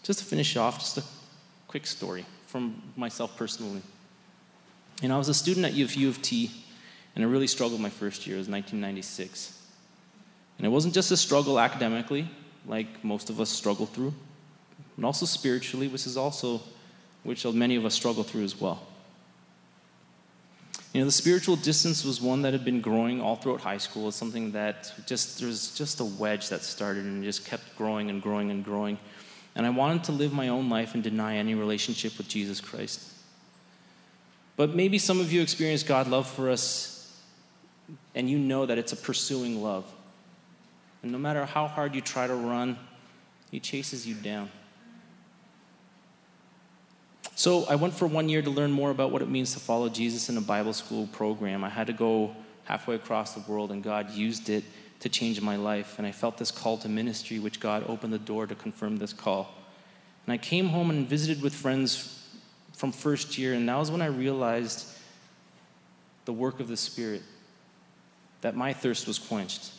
Just 0.07 0.21
to 0.21 0.25
finish 0.25 0.57
off, 0.57 0.79
just 0.79 0.99
a 0.99 1.03
quick 1.67 1.85
story 1.85 2.25
from 2.47 2.81
myself 2.97 3.37
personally. 3.37 3.83
You 5.03 5.09
know, 5.09 5.17
I 5.17 5.19
was 5.19 5.29
a 5.29 5.35
student 5.35 5.67
at 5.67 5.75
U 5.75 6.09
of 6.09 6.23
T, 6.23 6.53
and 7.17 7.25
I 7.25 7.27
really 7.27 7.49
struggled 7.49 7.81
my 7.81 7.91
first 7.91 8.25
year. 8.25 8.37
It 8.37 8.39
was 8.39 8.49
1996. 8.49 9.61
And 10.59 10.67
it 10.67 10.71
wasn't 10.71 10.95
just 10.95 11.11
a 11.11 11.17
struggle 11.17 11.59
academically, 11.59 12.31
like 12.69 13.03
most 13.03 13.31
of 13.31 13.41
us 13.41 13.51
struggle 13.51 13.87
through, 13.87 14.15
but 14.97 15.05
also 15.05 15.27
spiritually, 15.27 15.89
which 15.89 16.07
is 16.07 16.17
also 16.17 16.63
which 17.25 17.45
many 17.45 17.75
of 17.75 17.85
us 17.85 17.95
struggle 17.95 18.23
through 18.23 18.45
as 18.45 18.61
well. 18.61 18.87
You 20.93 21.01
know, 21.01 21.07
the 21.07 21.13
spiritual 21.13 21.57
distance 21.57 22.05
was 22.05 22.21
one 22.21 22.43
that 22.43 22.53
had 22.53 22.65
been 22.65 22.81
growing 22.81 23.21
all 23.21 23.35
throughout 23.35 23.61
high 23.61 23.79
school. 23.79 24.07
It's 24.07 24.17
something 24.17 24.53
that 24.53 24.93
just, 25.05 25.41
there 25.41 25.49
was 25.49 25.77
just 25.77 25.99
a 25.99 26.05
wedge 26.05 26.49
that 26.51 26.63
started 26.63 27.05
and 27.05 27.25
just 27.25 27.45
kept 27.45 27.77
growing 27.77 28.09
and 28.09 28.23
growing 28.23 28.53
and 28.53 28.65
growing. 28.65 28.99
And 29.57 29.67
I 29.67 29.71
wanted 29.71 30.05
to 30.05 30.13
live 30.13 30.33
my 30.35 30.49
own 30.49 30.69
life 30.69 30.95
and 30.95 31.03
deny 31.03 31.37
any 31.37 31.55
relationship 31.55 32.17
with 32.19 32.29
Jesus 32.29 32.61
Christ. 32.61 33.01
But 34.57 34.75
maybe 34.75 34.99
some 34.99 35.19
of 35.19 35.33
you 35.33 35.41
experienced 35.41 35.87
God's 35.87 36.11
love 36.11 36.29
for 36.29 36.51
us, 36.51 37.21
and 38.15 38.29
you 38.29 38.39
know 38.39 38.67
that 38.67 38.77
it's 38.77 38.93
a 38.93 38.97
pursuing 38.97 39.63
love. 39.63 39.91
And 41.03 41.11
no 41.11 41.19
matter 41.19 41.45
how 41.47 41.69
hard 41.69 41.95
you 41.95 42.03
try 42.03 42.27
to 42.27 42.35
run, 42.35 42.79
He 43.51 43.59
chases 43.59 44.07
you 44.07 44.15
down. 44.15 44.51
So 47.35 47.65
I 47.65 47.77
went 47.77 47.95
for 47.95 48.07
one 48.07 48.29
year 48.29 48.43
to 48.43 48.51
learn 48.51 48.73
more 48.73 48.91
about 48.91 49.11
what 49.11 49.23
it 49.23 49.29
means 49.29 49.53
to 49.55 49.61
follow 49.61 49.89
Jesus 49.89 50.29
in 50.29 50.37
a 50.37 50.43
Bible 50.43 50.73
school 50.75 51.07
program. 51.07 51.65
I 51.65 51.69
had 51.71 51.87
to 51.87 51.93
go 51.93 52.35
halfway 52.65 52.95
across 52.95 53.35
the 53.35 53.51
world, 53.51 53.71
and 53.71 53.83
God 53.83 54.11
used 54.11 54.51
it 54.51 54.65
to 55.01 55.09
change 55.09 55.41
my 55.41 55.57
life. 55.57 55.99
And 55.99 56.07
I 56.07 56.13
felt 56.13 56.39
this 56.39 56.51
call 56.51 56.79
to 56.79 56.89
ministry, 56.89 57.39
which 57.39 57.61
God 57.61 57.85
opened 57.89 58.13
the 58.13 58.19
door 58.19 58.47
to 58.47 58.55
confirm 58.55 58.97
this 58.97 59.13
call. 59.13 59.55
And 60.27 60.33
I 60.33 60.39
came 60.39 60.69
home 60.69 60.91
and 60.91 61.09
visited 61.09 61.43
with 61.43 61.55
friends 61.55 62.29
from 62.75 62.93
first 62.93 63.39
year, 63.39 63.55
and 63.55 63.69
that 63.69 63.79
was 63.79 63.91
when 63.91 64.03
I 64.03 64.07
realized 64.07 64.87
the 66.27 66.33
work 66.33 66.61
of 66.61 66.69
the 66.69 66.77
Spirit, 66.77 67.23
that 68.43 68.55
my 68.57 68.73
thirst 68.73 69.07
was 69.07 69.19
quenched, 69.19 69.71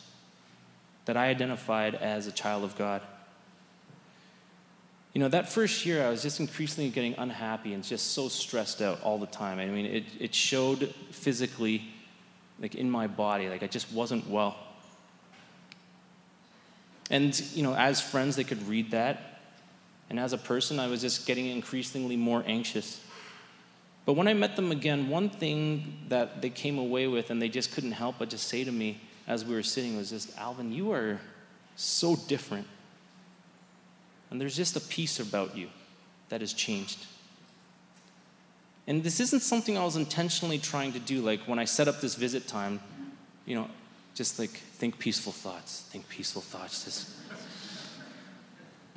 that 1.04 1.16
I 1.16 1.28
identified 1.28 1.94
as 1.94 2.26
a 2.26 2.32
child 2.32 2.64
of 2.64 2.76
God. 2.76 3.02
You 5.12 5.20
know, 5.20 5.28
that 5.28 5.48
first 5.48 5.86
year, 5.86 6.04
I 6.04 6.10
was 6.10 6.22
just 6.22 6.40
increasingly 6.40 6.90
getting 6.90 7.14
unhappy 7.18 7.72
and 7.72 7.84
just 7.84 8.12
so 8.12 8.28
stressed 8.28 8.82
out 8.82 9.00
all 9.02 9.18
the 9.18 9.26
time. 9.26 9.58
I 9.58 9.66
mean, 9.66 9.86
it, 9.86 10.04
it 10.18 10.34
showed 10.34 10.94
physically, 11.10 11.82
like 12.60 12.74
in 12.74 12.90
my 12.90 13.06
body, 13.06 13.48
like 13.48 13.62
I 13.62 13.66
just 13.66 13.92
wasn't 13.92 14.28
well. 14.28 14.56
And, 17.10 17.38
you 17.54 17.62
know, 17.62 17.74
as 17.74 18.00
friends, 18.00 18.36
they 18.36 18.44
could 18.44 18.66
read 18.68 18.90
that. 18.90 19.40
And 20.10 20.18
as 20.18 20.32
a 20.32 20.38
person, 20.38 20.78
I 20.78 20.86
was 20.86 21.00
just 21.00 21.26
getting 21.26 21.46
increasingly 21.46 22.16
more 22.16 22.42
anxious. 22.46 23.00
But 24.06 24.14
when 24.14 24.26
I 24.26 24.34
met 24.34 24.56
them 24.56 24.70
again, 24.70 25.08
one 25.08 25.28
thing 25.28 25.98
that 26.08 26.40
they 26.40 26.50
came 26.50 26.78
away 26.78 27.06
with 27.06 27.30
and 27.30 27.42
they 27.42 27.48
just 27.50 27.72
couldn't 27.72 27.92
help 27.92 28.16
but 28.18 28.30
just 28.30 28.48
say 28.48 28.64
to 28.64 28.72
me 28.72 29.00
as 29.26 29.44
we 29.44 29.54
were 29.54 29.62
sitting 29.62 29.96
was 29.96 30.08
just, 30.08 30.36
Alvin, 30.38 30.72
you 30.72 30.92
are 30.92 31.20
so 31.76 32.16
different. 32.16 32.66
And 34.30 34.40
there's 34.40 34.56
just 34.56 34.76
a 34.76 34.80
peace 34.80 35.20
about 35.20 35.56
you 35.56 35.68
that 36.30 36.40
has 36.40 36.54
changed. 36.54 37.06
And 38.86 39.04
this 39.04 39.20
isn't 39.20 39.40
something 39.40 39.76
I 39.76 39.84
was 39.84 39.96
intentionally 39.96 40.58
trying 40.58 40.94
to 40.94 40.98
do. 40.98 41.20
Like 41.20 41.40
when 41.42 41.58
I 41.58 41.66
set 41.66 41.88
up 41.88 42.00
this 42.00 42.14
visit 42.14 42.48
time, 42.48 42.80
you 43.44 43.54
know, 43.54 43.68
just 44.18 44.36
like 44.36 44.50
think 44.50 44.98
peaceful 44.98 45.30
thoughts, 45.30 45.86
think 45.90 46.08
peaceful 46.08 46.42
thoughts. 46.42 46.84
Just 46.84 47.08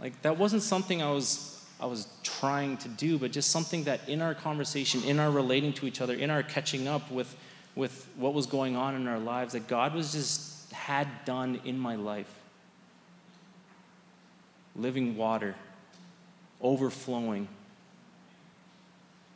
like 0.02 0.20
that 0.24 0.40
wasn't 0.40 0.64
something 0.64 1.04
I 1.04 1.12
was 1.12 1.64
I 1.80 1.86
was 1.86 2.08
trying 2.24 2.78
to 2.78 2.90
do, 2.90 3.20
but 3.20 3.32
just 3.32 3.52
something 3.52 3.84
that 3.84 4.10
in 4.10 4.20
our 4.24 4.34
conversation, 4.34 5.04
in 5.04 5.20
our 5.20 5.30
relating 5.30 5.74
to 5.74 5.86
each 5.86 6.02
other, 6.02 6.16
in 6.16 6.32
our 6.32 6.42
catching 6.42 6.88
up 6.88 7.12
with 7.12 7.36
with 7.76 8.10
what 8.16 8.34
was 8.34 8.48
going 8.48 8.76
on 8.76 8.96
in 8.96 9.08
our 9.08 9.20
lives, 9.20 9.54
that 9.54 9.68
God 9.68 9.94
was 9.94 10.12
just 10.12 10.72
had 10.72 11.08
done 11.24 11.62
in 11.66 11.78
my 11.78 11.96
life 11.96 12.34
living 14.76 15.16
water, 15.16 15.54
overflowing, 16.62 17.48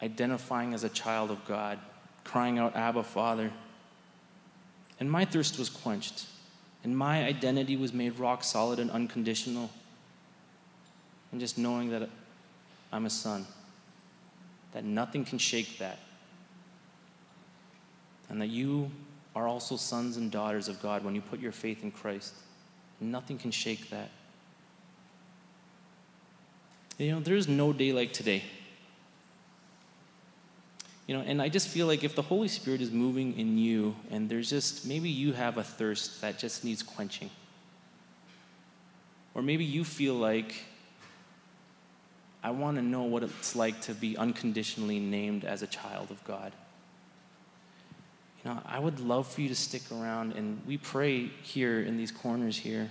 identifying 0.02 0.74
as 0.74 0.84
a 0.84 0.90
child 0.90 1.30
of 1.30 1.46
God, 1.46 1.78
crying 2.24 2.58
out, 2.58 2.76
Abba, 2.76 3.04
Father. 3.04 3.52
And 5.00 5.12
my 5.12 5.26
thirst 5.26 5.60
was 5.60 5.70
quenched, 5.70 6.26
and 6.84 6.98
my 6.98 7.26
identity 7.26 7.76
was 7.76 7.94
made 7.94 8.18
rock 8.18 8.44
solid 8.44 8.80
and 8.80 8.90
unconditional. 8.90 9.70
And 11.32 11.42
just 11.42 11.58
knowing 11.58 11.90
that 11.90 12.10
I'm 12.94 13.06
a 13.06 13.10
son, 13.10 13.46
that 14.72 14.86
nothing 14.86 15.26
can 15.26 15.38
shake 15.38 15.80
that, 15.80 16.00
and 18.30 18.42
that 18.42 18.48
you 18.48 18.90
are 19.36 19.48
also 19.48 19.76
sons 19.76 20.16
and 20.16 20.32
daughters 20.32 20.70
of 20.70 20.82
God 20.82 21.04
when 21.04 21.14
you 21.14 21.22
put 21.22 21.40
your 21.40 21.52
faith 21.52 21.84
in 21.84 21.92
Christ. 21.92 22.34
Nothing 23.02 23.38
can 23.38 23.52
shake 23.52 23.90
that. 23.90 24.10
You 26.98 27.12
know, 27.12 27.20
there's 27.20 27.50
no 27.50 27.74
day 27.74 27.92
like 27.92 28.14
today. 28.14 28.44
You 31.08 31.16
know, 31.16 31.24
and 31.24 31.42
I 31.42 31.50
just 31.50 31.68
feel 31.68 31.86
like 31.86 32.04
if 32.04 32.16
the 32.16 32.24
Holy 32.24 32.48
Spirit 32.48 32.82
is 32.82 32.92
moving 32.92 33.38
in 33.38 33.58
you 33.58 33.96
and 34.10 34.28
there's 34.28 34.50
just 34.50 34.88
maybe 34.88 35.10
you 35.10 35.34
have 35.34 35.58
a 35.58 35.64
thirst 35.64 36.22
that 36.22 36.40
just 36.40 36.64
needs 36.64 36.82
quenching. 36.82 37.30
Or 39.36 39.42
maybe 39.42 39.66
you 39.66 39.84
feel 39.84 40.16
like 40.16 40.56
I 42.44 42.52
want 42.52 42.78
to 42.78 42.84
know 42.84 43.04
what 43.04 43.24
it's 43.24 43.56
like 43.56 43.82
to 43.82 43.94
be 43.94 44.18
unconditionally 44.18 45.00
named 45.00 45.46
as 45.46 45.62
a 45.62 45.68
child 45.68 46.10
of 46.10 46.24
God. 46.24 46.54
You 48.44 48.52
know, 48.52 48.62
I 48.66 48.80
would 48.80 49.00
love 49.00 49.28
for 49.28 49.42
you 49.42 49.50
to 49.50 49.56
stick 49.56 49.82
around 49.92 50.34
and 50.34 50.62
we 50.66 50.78
pray 50.78 51.28
here 51.44 51.82
in 51.82 51.98
these 51.98 52.12
corners 52.12 52.58
here. 52.58 52.90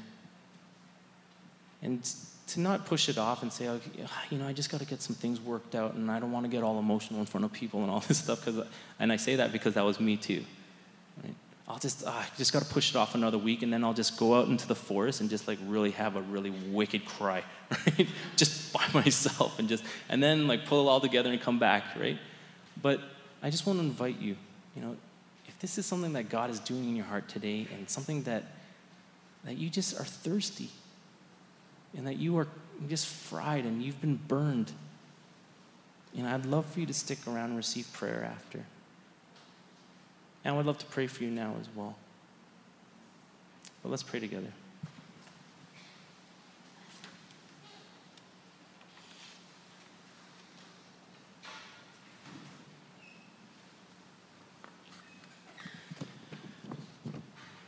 And 1.83 2.09
to 2.47 2.61
not 2.61 2.85
push 2.85 3.09
it 3.09 3.17
off 3.17 3.43
and 3.43 3.53
say, 3.53 3.69
okay, 3.69 3.91
you 4.31 4.39
know, 4.39 4.47
I 4.47 4.53
just 4.53 4.71
got 4.71 4.81
to 4.81 4.87
get 4.87 5.01
some 5.01 5.17
things 5.17 5.41
worked 5.41 5.75
out 5.75 5.95
and 5.95 6.11
I 6.11 6.21
don't 6.21 6.33
want 6.33 6.45
to 6.45 6.51
get 6.51 6.63
all 6.63 6.79
emotional 6.79 7.21
in 7.21 7.27
front 7.27 7.45
of 7.45 7.53
people 7.53 7.83
and 7.83 7.91
all 7.91 8.01
this 8.01 8.19
stuff. 8.19 8.45
Cause, 8.45 8.67
and 8.99 9.13
I 9.13 9.17
say 9.17 9.37
that 9.37 9.53
because 9.53 9.75
that 9.75 9.85
was 9.85 9.99
me 9.99 10.17
too. 10.17 10.45
Right? 11.23 11.35
I'll 11.67 11.79
just, 11.79 12.07
uh, 12.07 12.11
I 12.11 12.27
just 12.37 12.53
got 12.53 12.63
to 12.63 12.69
push 12.69 12.91
it 12.91 12.97
off 12.97 13.15
another 13.15 13.39
week 13.39 13.63
and 13.63 13.73
then 13.73 13.83
I'll 13.83 13.95
just 13.95 14.19
go 14.19 14.35
out 14.35 14.49
into 14.49 14.69
the 14.69 14.75
forest 14.75 15.23
and 15.23 15.31
just 15.31 15.49
like 15.49 15.59
really 15.67 15.93
have 15.93 16.17
a 16.17 16.21
really 16.21 16.51
wicked 16.51 17.07
cry, 17.07 17.43
right? 17.71 18.07
just 18.37 18.73
by 18.73 18.85
myself 18.95 19.59
and 19.59 19.69
just, 19.69 19.83
and 20.11 20.23
then 20.23 20.47
like 20.47 20.67
pull 20.67 20.87
it 20.87 20.91
all 20.91 21.01
together 21.01 21.31
and 21.31 21.41
come 21.41 21.59
back, 21.59 21.85
right? 21.99 22.19
But 22.83 23.01
I 23.43 23.49
just 23.49 23.67
want 23.67 23.79
to 23.79 23.85
invite 23.85 24.21
you, 24.21 24.37
you 24.77 24.83
know, 24.83 24.97
if 25.47 25.59
this 25.61 25.79
is 25.79 25.87
something 25.87 26.13
that 26.13 26.29
God 26.29 26.51
is 26.51 26.61
doing 26.61 26.85
in 26.85 26.97
your 26.97 27.07
heart 27.07 27.29
today 27.29 27.67
and 27.73 27.89
something 27.89 28.23
that, 28.25 28.45
that 29.45 29.57
you 29.57 29.71
just 29.71 29.99
are 29.99 30.05
thirsty 30.05 30.69
and 31.97 32.07
that 32.07 32.17
you 32.17 32.37
are 32.39 32.49
just 32.89 33.07
fried 33.07 33.65
and 33.65 33.83
you've 33.83 34.01
been 34.01 34.17
burned, 34.29 34.73
And 36.17 36.27
I'd 36.27 36.47
love 36.47 36.67
for 36.67 36.81
you 36.81 36.87
to 36.87 36.95
stick 36.95 37.19
around 37.27 37.51
and 37.51 37.57
receive 37.57 37.93
prayer 37.93 38.25
after. 38.25 38.65
And 40.45 40.55
I 40.55 40.57
would 40.57 40.67
love 40.67 40.79
to 40.79 40.87
pray 40.87 41.07
for 41.07 41.25
you 41.25 41.31
now 41.31 41.55
as 41.61 41.69
well. 41.75 41.97
But 43.83 43.91
let's 43.91 44.03
pray 44.03 44.21
together. 44.21 44.53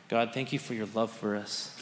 God, 0.08 0.32
thank 0.32 0.52
you 0.52 0.58
for 0.58 0.72
your 0.72 0.86
love 0.94 1.10
for 1.10 1.36
us. 1.36 1.76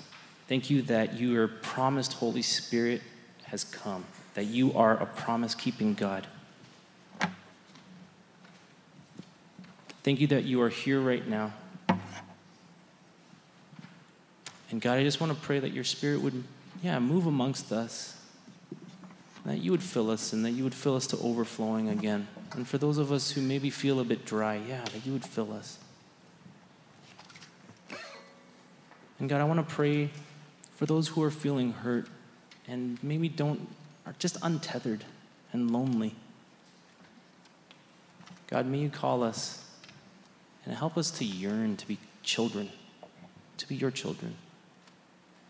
Thank 0.46 0.68
you 0.68 0.83
that 0.83 1.18
your 1.18 1.48
promised 1.48 2.14
Holy 2.14 2.42
Spirit 2.42 3.02
has 3.44 3.64
come, 3.64 4.04
that 4.35 4.44
you 4.44 4.74
are 4.74 4.96
a 4.96 5.07
promise 5.07 5.54
keeping 5.54 5.94
God. 5.94 6.26
Thank 10.02 10.20
you 10.20 10.26
that 10.28 10.44
you 10.44 10.61
are 10.61 10.68
here 10.68 11.00
right 11.00 11.26
now. 11.26 11.54
And 14.70 14.80
God, 14.80 14.98
I 14.98 15.02
just 15.02 15.20
want 15.20 15.33
to 15.33 15.38
pray 15.38 15.61
that 15.61 15.72
your 15.72 15.85
spirit 15.85 16.20
would, 16.20 16.44
yeah, 16.83 16.98
move 16.98 17.26
amongst 17.26 17.72
us. 17.72 18.20
That 19.46 19.59
you 19.59 19.70
would 19.70 19.83
fill 19.83 20.11
us 20.11 20.33
and 20.33 20.44
that 20.44 20.50
you 20.50 20.64
would 20.64 20.74
fill 20.74 20.96
us 20.96 21.07
to 21.09 21.18
overflowing 21.18 21.88
again. 21.88 22.28
And 22.52 22.66
for 22.66 22.76
those 22.76 22.98
of 22.98 23.12
us 23.12 23.30
who 23.30 23.40
maybe 23.40 23.70
feel 23.70 24.00
a 24.00 24.04
bit 24.04 24.26
dry, 24.26 24.57
yeah, 24.57 24.85
that 24.85 25.07
you 25.07 25.12
would 25.12 25.24
fill 25.24 25.52
us. 25.52 25.78
And 29.20 29.28
God, 29.28 29.40
I 29.40 29.44
want 29.44 29.66
to 29.66 29.74
pray 29.74 30.11
for 30.74 30.87
those 30.87 31.08
who 31.08 31.22
are 31.22 31.30
feeling 31.30 31.72
hurt 31.72 32.06
and 32.66 32.98
maybe 33.02 33.28
don't, 33.28 33.68
are 34.06 34.14
just 34.18 34.37
untethered 34.42 35.04
and 35.52 35.70
lonely. 35.70 36.14
God, 38.48 38.66
may 38.66 38.78
you 38.78 38.90
call 38.90 39.22
us 39.22 39.64
and 40.64 40.74
help 40.74 40.96
us 40.96 41.10
to 41.12 41.24
yearn 41.24 41.76
to 41.76 41.87
be 41.87 41.98
children, 42.22 42.70
to 43.58 43.68
be 43.68 43.74
your 43.74 43.90
children, 43.90 44.34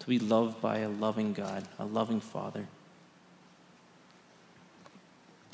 to 0.00 0.06
be 0.06 0.18
loved 0.18 0.60
by 0.60 0.78
a 0.78 0.88
loving 0.88 1.32
God, 1.32 1.66
a 1.78 1.84
loving 1.84 2.20
Father. 2.20 2.66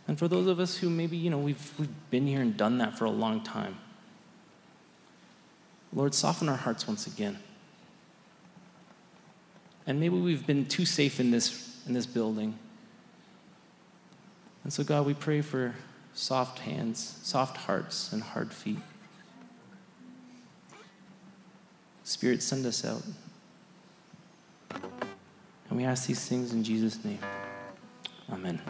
And 0.09 0.19
for 0.19 0.27
those 0.27 0.49
of 0.49 0.59
us 0.59 0.79
who 0.79 0.91
maybe, 0.91 1.17
you 1.17 1.31
know, 1.31 1.39
we've, 1.39 1.73
we've 1.79 2.11
been 2.11 2.27
here 2.27 2.41
and 2.41 2.57
done 2.57 2.79
that 2.79 2.99
for 2.99 3.05
a 3.05 3.11
long 3.11 3.43
time, 3.43 3.79
Lord, 5.93 6.15
soften 6.15 6.49
our 6.49 6.57
hearts 6.57 6.87
once 6.87 7.07
again. 7.07 7.39
And 9.91 9.99
maybe 9.99 10.17
we've 10.17 10.47
been 10.47 10.67
too 10.67 10.87
safe 10.87 11.19
in 11.19 11.33
this, 11.33 11.83
in 11.85 11.95
this 11.95 12.07
building. 12.07 12.57
And 14.63 14.73
so, 14.73 14.85
God, 14.85 15.05
we 15.05 15.15
pray 15.15 15.41
for 15.41 15.75
soft 16.15 16.61
hands, 16.61 17.19
soft 17.25 17.57
hearts, 17.57 18.13
and 18.13 18.23
hard 18.23 18.53
feet. 18.53 18.79
Spirit, 22.05 22.41
send 22.41 22.65
us 22.67 22.85
out. 22.85 23.03
And 25.69 25.77
we 25.77 25.83
ask 25.83 26.07
these 26.07 26.25
things 26.25 26.53
in 26.53 26.63
Jesus' 26.63 27.05
name. 27.05 27.19
Amen. 28.31 28.63